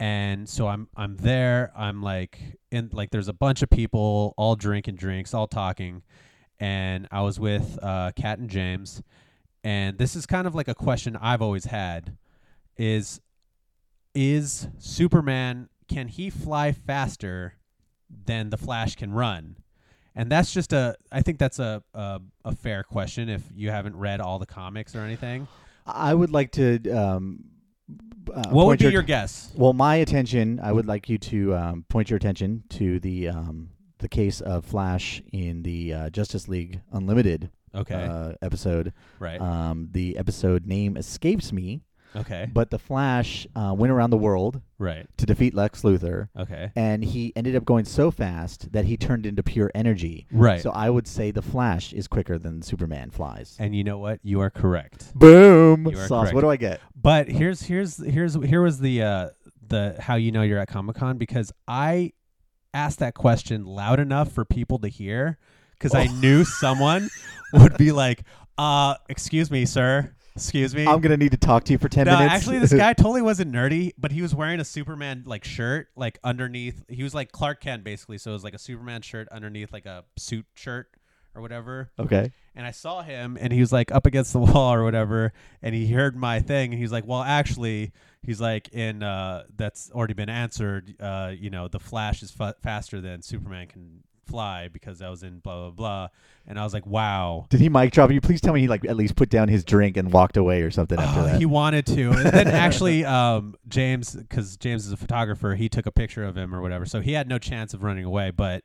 [0.00, 1.70] And so I'm I'm there.
[1.76, 6.02] I'm like in like there's a bunch of people all drinking drinks, all talking,
[6.58, 9.02] and I was with uh, Kat and James,
[9.62, 12.16] and this is kind of like a question I've always had:
[12.78, 13.20] is
[14.14, 17.56] is Superman can he fly faster
[18.08, 19.56] than the Flash can run?
[20.14, 23.96] And that's just a I think that's a a, a fair question if you haven't
[23.96, 25.46] read all the comics or anything.
[25.86, 26.90] I would like to.
[26.90, 27.49] Um,
[28.34, 29.52] uh, what would be your guess?
[29.56, 30.60] Well, my attention.
[30.62, 34.64] I would like you to um, point your attention to the um, the case of
[34.64, 37.94] Flash in the uh, Justice League Unlimited Okay.
[37.94, 38.92] uh, episode.
[39.18, 39.40] right.
[39.40, 41.82] Um, the episode name escapes me,
[42.16, 42.48] okay.
[42.52, 45.06] but the Flash uh, went around the world right.
[45.16, 46.28] to defeat Lex Luthor.
[46.38, 46.72] Okay.
[46.76, 50.26] And he ended up going so fast that he turned into pure energy.
[50.32, 50.60] Right.
[50.60, 53.56] So I would say the Flash is quicker than Superman flies.
[53.58, 54.20] and you know what?
[54.22, 55.12] You are correct.
[55.14, 55.86] Boom!
[55.86, 56.24] You are Sauce.
[56.24, 56.34] correct.
[56.34, 56.80] What do I get?
[56.94, 59.28] But here's here's here's here was the uh
[59.66, 62.12] the how you know you're at Comic Con because I
[62.74, 65.38] asked that question loud enough for people to hear
[65.72, 67.08] because I knew someone
[67.52, 68.22] would be like,
[68.58, 70.14] "Uh, excuse me, sir.
[70.36, 72.34] Excuse me." I'm gonna need to talk to you for ten no, minutes.
[72.34, 76.18] actually, this guy totally wasn't nerdy, but he was wearing a Superman like shirt, like
[76.24, 76.84] underneath.
[76.88, 79.86] He was like Clark Kent basically, so it was like a Superman shirt underneath like
[79.86, 80.88] a suit shirt
[81.34, 82.32] or whatever okay.
[82.54, 85.74] and I saw him and he was like up against the wall or whatever and
[85.74, 90.14] he heard my thing and he's like well actually he's like in uh that's already
[90.14, 95.02] been answered uh you know the flash is fa- faster than superman can fly because
[95.02, 96.08] I was in blah blah blah
[96.46, 98.20] and I was like wow Did he mic drop you?
[98.20, 100.70] Please tell me he like at least put down his drink and walked away or
[100.70, 101.38] something after Oh, that.
[101.38, 102.10] he wanted to.
[102.10, 106.36] And then actually, um, James, because James is a photographer, he took a picture of
[106.36, 106.86] him or whatever.
[106.86, 108.30] So he had no chance of running away.
[108.30, 108.64] But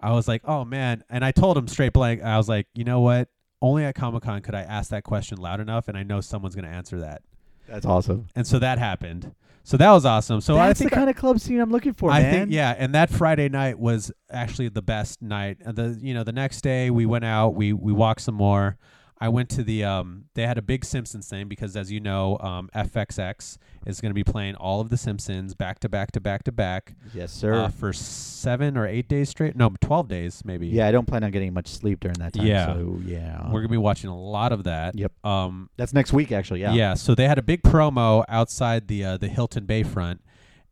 [0.00, 1.02] I was like, oh man.
[1.10, 3.28] And I told him straight blank, I was like, you know what?
[3.62, 6.54] Only at Comic Con could I ask that question loud enough, and I know someone's
[6.54, 7.22] going to answer that.
[7.66, 8.26] That's awesome.
[8.36, 9.34] And so that happened.
[9.66, 10.40] So that was awesome.
[10.40, 12.32] So I That's think the kind of club scene I'm looking for, I man.
[12.32, 15.56] think yeah, and that Friday night was actually the best night.
[15.60, 18.78] The you know the next day we went out, we we walked some more.
[19.18, 22.36] I went to the um they had a big Simpsons thing because as you know,
[22.40, 23.56] um FXX
[23.86, 26.52] is going to be playing all of the Simpsons back to back to back to
[26.52, 27.54] back Yes, sir.
[27.54, 29.56] uh, for 7 or 8 days straight.
[29.56, 30.66] No, 12 days maybe.
[30.68, 32.46] yeah, I don't plan on getting much sleep during that time.
[32.46, 32.66] Yeah.
[32.74, 33.44] So yeah.
[33.46, 34.94] We're going to be watching a lot of that.
[34.98, 35.12] Yep.
[35.24, 36.60] Um That's next week, actually.
[36.60, 36.72] Yeah.
[36.74, 36.94] Yeah.
[36.94, 40.18] so they had a big promo outside the uh, the Hilton Bayfront,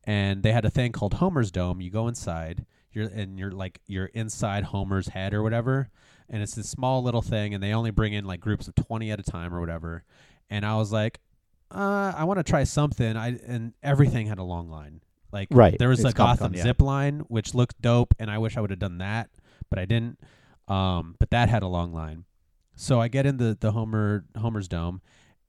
[0.05, 1.80] and they had a thing called Homer's Dome.
[1.80, 5.88] You go inside, you're and you're like you're inside Homer's head or whatever,
[6.31, 9.11] and it's this small little thing, and they only bring in like groups of twenty
[9.11, 10.05] at a time or whatever.
[10.51, 11.20] And I was like,
[11.70, 13.16] uh, I want to try something.
[13.16, 15.01] I and everything had a long line.
[15.33, 15.77] Like Right.
[15.79, 16.62] there was It's a Gotham yeah.
[16.62, 19.31] zip line which looked dope, and I wish I would have done that,
[19.70, 20.18] but I didn't.
[20.68, 22.25] Um, but that had a long line.
[22.77, 25.01] So I get in the the Homer Homer's Dome,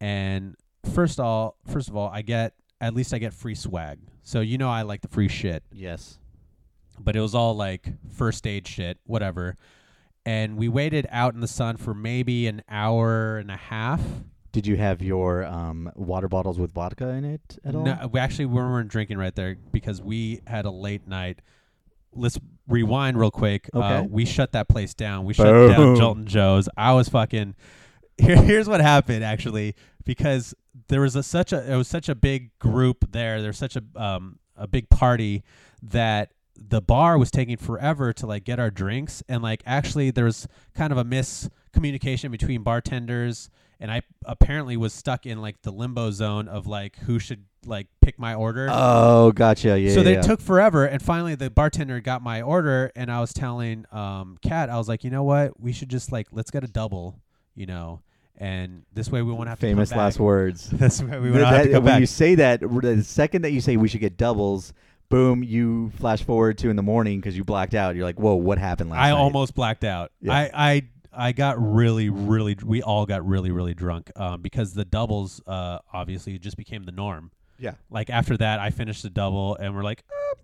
[0.01, 0.55] and
[0.93, 3.99] first all first of all, I get at least I get free swag.
[4.23, 6.19] So you know I like the free shit, Yes.
[6.99, 9.55] but it was all like first aid shit, whatever.
[10.25, 14.01] And we waited out in the sun for maybe an hour and a half.
[14.51, 17.83] Did you have your um, water bottles with vodka in it at all?
[17.83, 21.41] No, we actually we weren't drinking right there because we had a late night.
[22.13, 23.69] Let's rewind real quick.
[23.73, 24.07] Uh, Okay.
[24.09, 25.25] we shut that place down.
[25.25, 25.95] We shut down Boom.
[25.97, 26.69] Jolt'n Joe's.
[26.77, 27.55] I was fucking.
[28.17, 30.55] Here, here's what happened actually because
[30.87, 33.41] there was a such a it was such a big group there.
[33.41, 35.43] There's such a um a big party
[35.83, 40.25] that the bar was taking forever to like get our drinks and like actually there
[40.25, 43.49] was kind of a miscommunication between bartenders
[43.79, 47.87] and I apparently was stuck in like the limbo zone of like who should like
[47.99, 48.69] pick my order.
[48.71, 49.77] Oh, gotcha.
[49.77, 49.93] Yeah.
[49.93, 50.21] so yeah, they yeah.
[50.21, 54.69] took forever and finally the bartender got my order and I was telling um Kat
[54.69, 55.59] I was like, "You know what?
[55.59, 57.19] We should just like let's get a double,
[57.53, 58.01] you know,
[58.37, 60.69] and this way we won't have famous to come last words.
[60.73, 61.99] This way we won't have to come when back.
[61.99, 64.73] you say that, the second that you say we should get doubles,
[65.09, 67.95] boom, you flash forward to in the morning because you blacked out.
[67.95, 69.07] You're like, whoa, what happened last night?
[69.07, 69.17] I night?
[69.17, 70.11] almost blacked out.
[70.21, 70.33] Yeah.
[70.33, 70.81] I, I
[71.17, 72.57] I got really, really.
[72.63, 76.91] We all got really, really drunk um, because the doubles uh, obviously just became the
[76.91, 77.31] norm.
[77.57, 77.75] Yeah.
[77.89, 80.35] Like after that, I finished the double, and we're like, uh,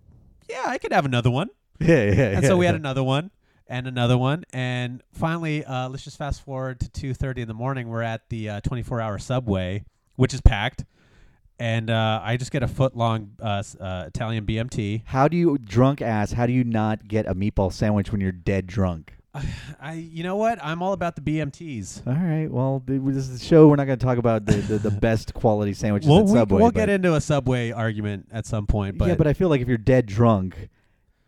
[0.48, 1.50] yeah, I could have another one.
[1.80, 2.10] Yeah, yeah.
[2.28, 3.32] And yeah, so we had another one
[3.66, 7.54] and another one, and finally, uh, let's just fast forward to two thirty in the
[7.54, 7.88] morning.
[7.88, 9.84] We're at the uh, twenty four hour subway,
[10.14, 10.84] which is packed,
[11.62, 15.02] and uh, I just get a foot long uh, uh, Italian BMT.
[15.04, 16.32] How do you drunk ass?
[16.32, 19.14] How do you not get a meatball sandwich when you're dead drunk?
[19.80, 20.58] I, you know what?
[20.60, 22.04] I'm all about the BMTs.
[22.04, 22.50] All right.
[22.50, 23.68] Well, this is a show.
[23.68, 26.60] We're not going to talk about the, the, the best quality sandwiches We'll, at Subway.
[26.62, 29.60] we'll get into a Subway argument at some point, but yeah, but I feel like
[29.60, 30.68] if you're dead drunk,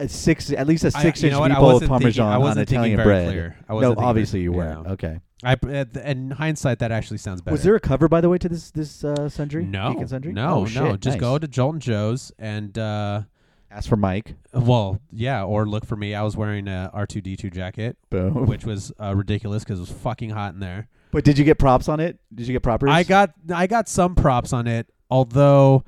[0.01, 1.51] a six at least a six you inch know what?
[1.53, 3.29] Meatball with thinking- parmesan I on wasn't thinking Italian very bread.
[3.29, 3.57] clear.
[3.69, 4.87] I no, wasn't thinking obviously you weren't.
[4.87, 4.93] yeah.
[4.93, 5.21] Okay.
[5.47, 5.57] I,
[6.05, 7.53] in hindsight, that actually sounds better.
[7.53, 9.65] Was there a cover by the way to this this uh, sundry?
[9.67, 10.33] no, sundry?
[10.33, 10.67] no, Oh, no?
[10.67, 11.21] shit, Just nice.
[11.21, 13.23] go to Jolt'n Joe's and uh,
[13.71, 14.37] ask for Mike.
[14.55, 16.15] well, yeah, or look for me.
[16.15, 18.47] I was wearing a R two D two jacket, Boom.
[18.47, 20.89] which was uh, ridiculous because it was fucking hot in there.
[21.13, 22.19] But did you get props on it?
[22.35, 22.83] Did you get props?
[22.89, 25.85] I got I got some props on it, although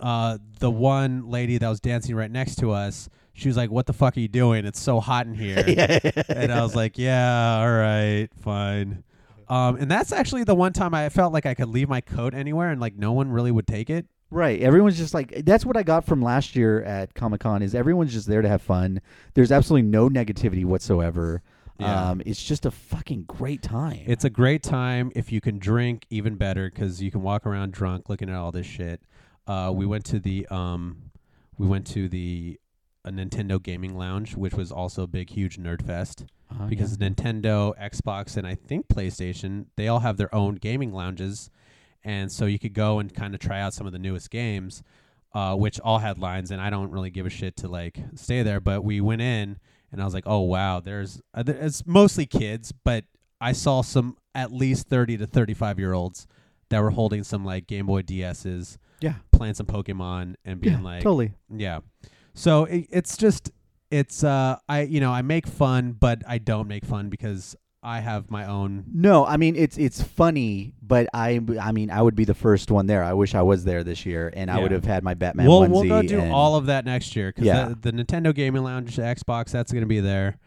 [0.00, 3.08] uh, the one lady that was dancing right next to us,
[3.40, 4.66] she was like, "What the fuck are you doing?
[4.66, 5.64] It's so hot in here."
[6.28, 9.04] and I was like, "Yeah, all right, fine."
[9.48, 12.34] Um, and that's actually the one time I felt like I could leave my coat
[12.34, 14.06] anywhere and like no one really would take it.
[14.30, 14.60] Right.
[14.62, 18.12] Everyone's just like that's what I got from last year at Comic Con is everyone's
[18.12, 19.00] just there to have fun.
[19.34, 21.42] There's absolutely no negativity whatsoever.
[21.80, 22.10] Yeah.
[22.10, 24.02] Um, it's just a fucking great time.
[24.06, 27.72] It's a great time if you can drink, even better because you can walk around
[27.72, 29.00] drunk looking at all this shit.
[29.48, 31.10] Uh, we went to the um,
[31.58, 32.60] we went to the
[33.04, 36.24] a Nintendo gaming lounge, which was also a big, huge nerd fest.
[36.50, 37.08] Uh, because yeah.
[37.08, 41.50] Nintendo, Xbox, and I think PlayStation, they all have their own gaming lounges,
[42.02, 44.82] and so you could go and kind of try out some of the newest games,
[45.32, 46.50] uh, which all had lines.
[46.50, 49.58] And I don't really give a shit to like stay there, but we went in,
[49.92, 53.04] and I was like, oh wow, there's uh, there- it's mostly kids, but
[53.40, 56.26] I saw some at least thirty to thirty-five year olds
[56.68, 60.84] that were holding some like Game Boy DSs, yeah, playing some Pokemon, and being yeah,
[60.84, 61.32] like, totally.
[61.48, 61.80] yeah.
[62.34, 63.50] So it, it's just
[63.90, 68.00] it's uh I you know I make fun, but I don't make fun because I
[68.00, 68.84] have my own.
[68.92, 72.70] No, I mean it's it's funny, but I I mean I would be the first
[72.70, 73.02] one there.
[73.02, 75.62] I wish I was there this year, and I would have had my Batman we'll
[75.62, 75.70] onesie.
[75.70, 77.68] we'll go do all of that next year because Yeah.
[77.80, 80.38] the, the Nintendo Gaming Lounge, Xbox, that's going to be there.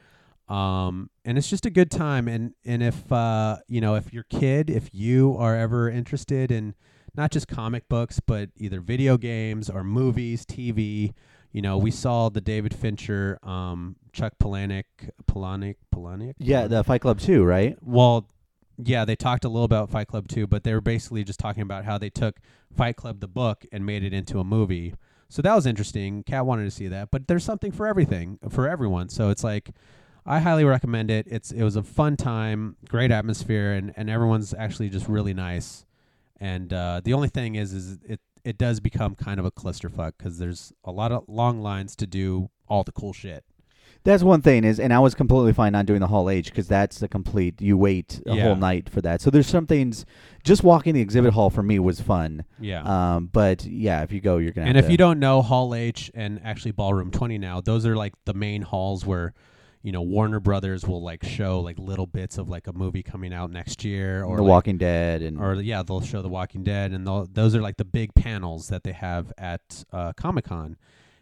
[0.48, 2.28] Um, and it's just a good time.
[2.28, 6.76] And and if uh you know if your kid, if you are ever interested in
[7.16, 11.14] not just comic books, but either video games or movies, TV.
[11.54, 14.84] You know, we saw the David Fincher, um, Chuck Palahniuk,
[15.28, 16.34] Palahniuk, Palahniuk.
[16.40, 17.78] Yeah, the Fight Club too, right?
[17.80, 18.28] Well,
[18.78, 21.62] yeah, they talked a little about Fight Club too, but they were basically just talking
[21.62, 22.40] about how they took
[22.76, 24.96] Fight Club the book and made it into a movie.
[25.30, 26.24] So that was interesting.
[26.24, 29.10] Kat wanted to see that, but there's something for everything for everyone.
[29.10, 29.72] So it's like,
[30.26, 31.28] I highly recommend it.
[31.30, 35.86] It's it was a fun time, great atmosphere, and and everyone's actually just really nice.
[36.40, 40.14] And uh, the only thing is, is it it does become kind of a clusterfuck
[40.18, 43.44] because there's a lot of long lines to do all the cool shit.
[44.06, 46.68] That's one thing is, and I was completely fine not doing the Hall H because
[46.68, 47.62] that's a complete.
[47.62, 48.44] You wait a Yeah.
[48.44, 49.22] whole night for that.
[49.22, 50.06] So there's some things.
[50.44, 52.44] Just walking the exhibit hall for me was fun.
[52.60, 52.82] Yeah.
[53.16, 54.68] Um, but yeah, if you go, you're gonna.
[54.68, 57.86] and have if to- you don't know Hall H and actually Ballroom 20 now, those
[57.86, 59.34] are like the main halls where,
[59.84, 63.34] you know, Warner Brothers will like show like little bits of like a movie coming
[63.34, 66.64] out next year or The like- Walking Dead and or yeah, they'll show The Walking
[66.64, 67.06] Dead, and
[67.36, 70.78] those are like the big panels that they have at uh, Comic Con,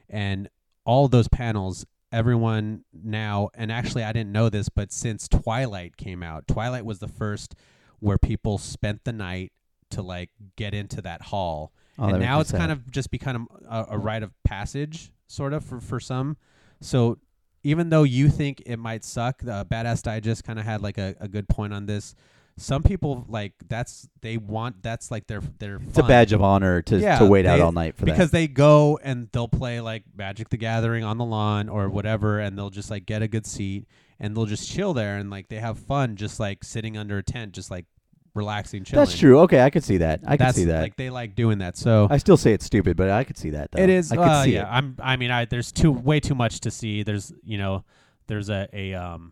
[0.10, 0.48] and
[0.86, 6.22] all those panels, everyone now, and actually I didn't know this, but since Twilight came
[6.24, 7.56] out, Twilight was the first
[8.00, 9.52] where people spent the night
[9.92, 13.86] to like get into that hall, Oh, and now it's kind of just become a,
[13.92, 16.38] a rite of passage, sort of for for some.
[16.80, 17.18] So
[17.64, 20.98] even though you think it might suck, the uh, Badass Digest kind of had like
[20.98, 22.16] a, a good point on this.
[22.58, 26.82] Some people like that's they want that's like their their it's a badge of honor
[26.84, 28.18] to yeah, to wait out all night for because that.
[28.18, 32.40] Because they go and they'll play like Magic the Gathering on the lawn or whatever,
[32.40, 33.88] and they'll just like get a good seat
[34.20, 37.24] and they'll just chill there and like they have fun just like sitting under a
[37.24, 37.86] tent, just like
[38.34, 39.06] relaxing, chilling.
[39.06, 39.40] That's true.
[39.42, 40.22] Okay, I could see that.
[40.26, 40.82] I could That's see that.
[40.82, 41.78] like they like doing that.
[41.78, 43.72] So I still say it's stupid, but I could see that.
[43.72, 43.82] Though.
[43.82, 44.12] it is.
[44.12, 44.72] I could uh, see yeah, it.
[44.72, 44.96] I'm.
[45.02, 47.04] I mean, I there's too way too much to see.
[47.04, 47.84] There's you know,
[48.28, 49.32] there's a a um,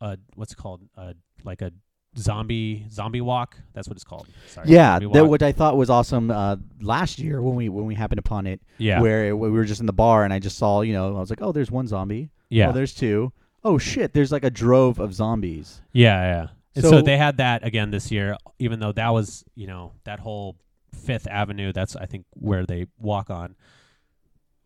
[0.00, 1.14] a what's it called a
[1.44, 1.72] like a
[2.18, 3.56] zombie zombie walk.
[3.74, 4.28] That's what it's called.
[4.48, 7.94] Sorry, Yeah, that what I thought was awesome uh, last year when we when we
[7.94, 8.60] happened upon it.
[8.78, 9.00] Yeah.
[9.00, 11.20] where it, we were just in the bar and I just saw you know I
[11.20, 12.68] was like oh there's one zombie Yeah.
[12.68, 13.32] oh there's two
[13.64, 16.46] oh shit there's like a drove of zombies Yeah, yeah.
[16.76, 19.92] And so, So- they had that again this year, even though that was, you know,
[20.04, 20.56] that whole
[20.94, 21.72] Fifth Avenue.
[21.72, 23.56] That's I think where they walk on.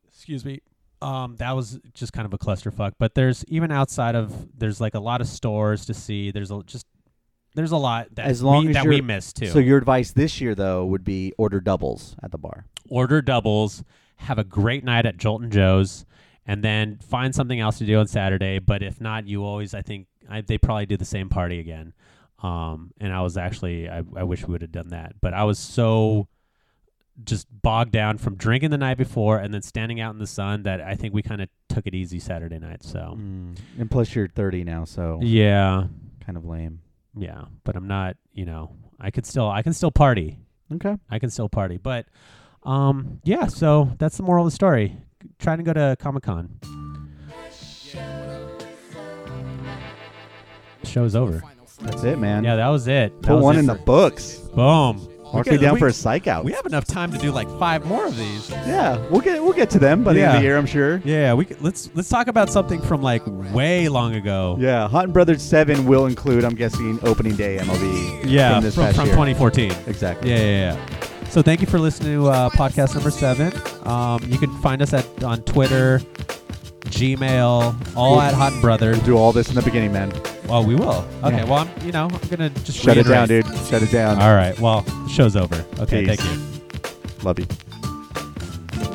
[0.08, 0.60] Excuse me.
[1.02, 2.92] Um, that was just kind of a clusterfuck.
[2.98, 6.30] But there's even outside of there's like a lot of stores to see.
[6.30, 6.86] There's a just
[7.54, 9.46] there's a lot that as long we, as that we missed too.
[9.46, 12.66] So your advice this year though would be order doubles at the bar.
[12.88, 13.82] order doubles,
[14.16, 16.04] have a great night at Jolt'n Joe's,
[16.46, 18.58] and then find something else to do on Saturday.
[18.58, 21.92] But if not, you always, I think, I, they probably do the same party again.
[22.42, 25.14] Um, and I was actually, I, I wish we would have done that.
[25.20, 26.28] But I was so
[27.22, 30.62] just bogged down from drinking the night before and then standing out in the sun
[30.62, 32.82] that I think we kind of took it easy Saturday night.
[32.82, 33.12] So,
[33.78, 35.84] And plus you're 30 now, so yeah,
[36.24, 36.80] kind of lame.
[37.14, 37.44] yeah.
[37.64, 40.38] But I'm not, you know, I could still, I can still party.
[40.72, 40.96] Okay.
[41.10, 41.76] I can still party.
[41.76, 42.06] But
[42.62, 44.96] um, yeah, so that's the moral of the story.
[45.38, 46.58] Trying to go to Comic Con.
[50.84, 51.42] Show's over.
[51.82, 52.44] That's it, man.
[52.44, 53.12] Yeah, that was it.
[53.22, 54.34] That Put was one it in the for- books.
[54.54, 55.06] boom.
[55.32, 56.44] Mark me could- down we- for a psych out.
[56.44, 58.50] We have enough time to do like five more of these.
[58.50, 60.38] yeah, we'll get we'll get to them by the end of Yeah.
[60.40, 61.00] the year, I'm sure.
[61.04, 63.22] Yeah, we could, let's let's talk about something from like
[63.54, 64.56] way long ago.
[64.58, 68.24] Yeah, Hot Brothers Seven will include, I'm guessing, opening day MLB.
[68.28, 69.14] Yeah, from this from, past from year.
[69.14, 69.72] 2014.
[69.86, 70.30] Exactly.
[70.30, 70.86] Yeah, yeah, yeah.
[71.28, 73.52] So thank you for listening to uh, podcast number seven.
[73.86, 76.00] Um, you can find us at on Twitter,
[76.86, 78.98] Gmail, all at Hot Brothers.
[79.00, 80.12] Do all this in the beginning, man.
[80.50, 81.06] Well, we will.
[81.22, 81.36] Okay.
[81.36, 81.44] Yeah.
[81.44, 83.46] Well, I'm, you know, I'm gonna just Shut it down, dude.
[83.68, 84.20] Shut it down.
[84.20, 84.58] All right.
[84.58, 85.64] Well, the show's over.
[85.78, 86.04] Okay.
[86.04, 86.20] Peace.
[86.20, 87.22] Thank you.
[87.22, 87.46] Love you.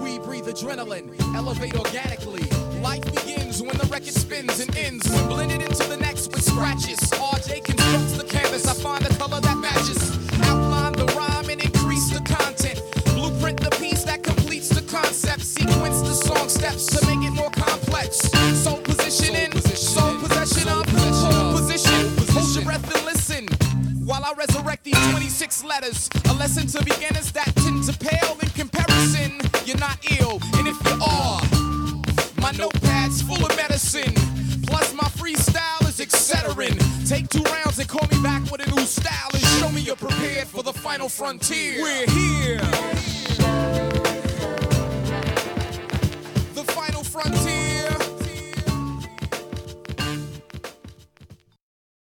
[0.03, 2.43] We breathe adrenaline, elevate organically.
[2.81, 5.07] Life begins when the record spins and ends.
[5.27, 6.99] Blended into the next with scratches.
[6.99, 8.67] RJ constructs the canvas.
[8.67, 10.11] I find the color that matches.
[10.49, 12.81] Outline the rhyme and increase the content.
[13.15, 15.41] Blueprint the piece that completes the concept.
[15.41, 17.24] Sequence the song steps to make
[24.85, 26.09] these 26 letters.
[26.29, 29.39] A lesson to beginners that tend to pale in comparison.
[29.65, 31.41] You're not ill, and if you are,
[32.39, 34.13] my notepad's full of medicine.
[34.67, 36.77] Plus, my freestyle is excedrin.
[37.09, 39.95] Take two rounds and call me back with a new style and show me you're
[39.95, 41.81] prepared for the final frontier.
[41.81, 42.59] We're here.
[46.53, 47.64] The final frontier.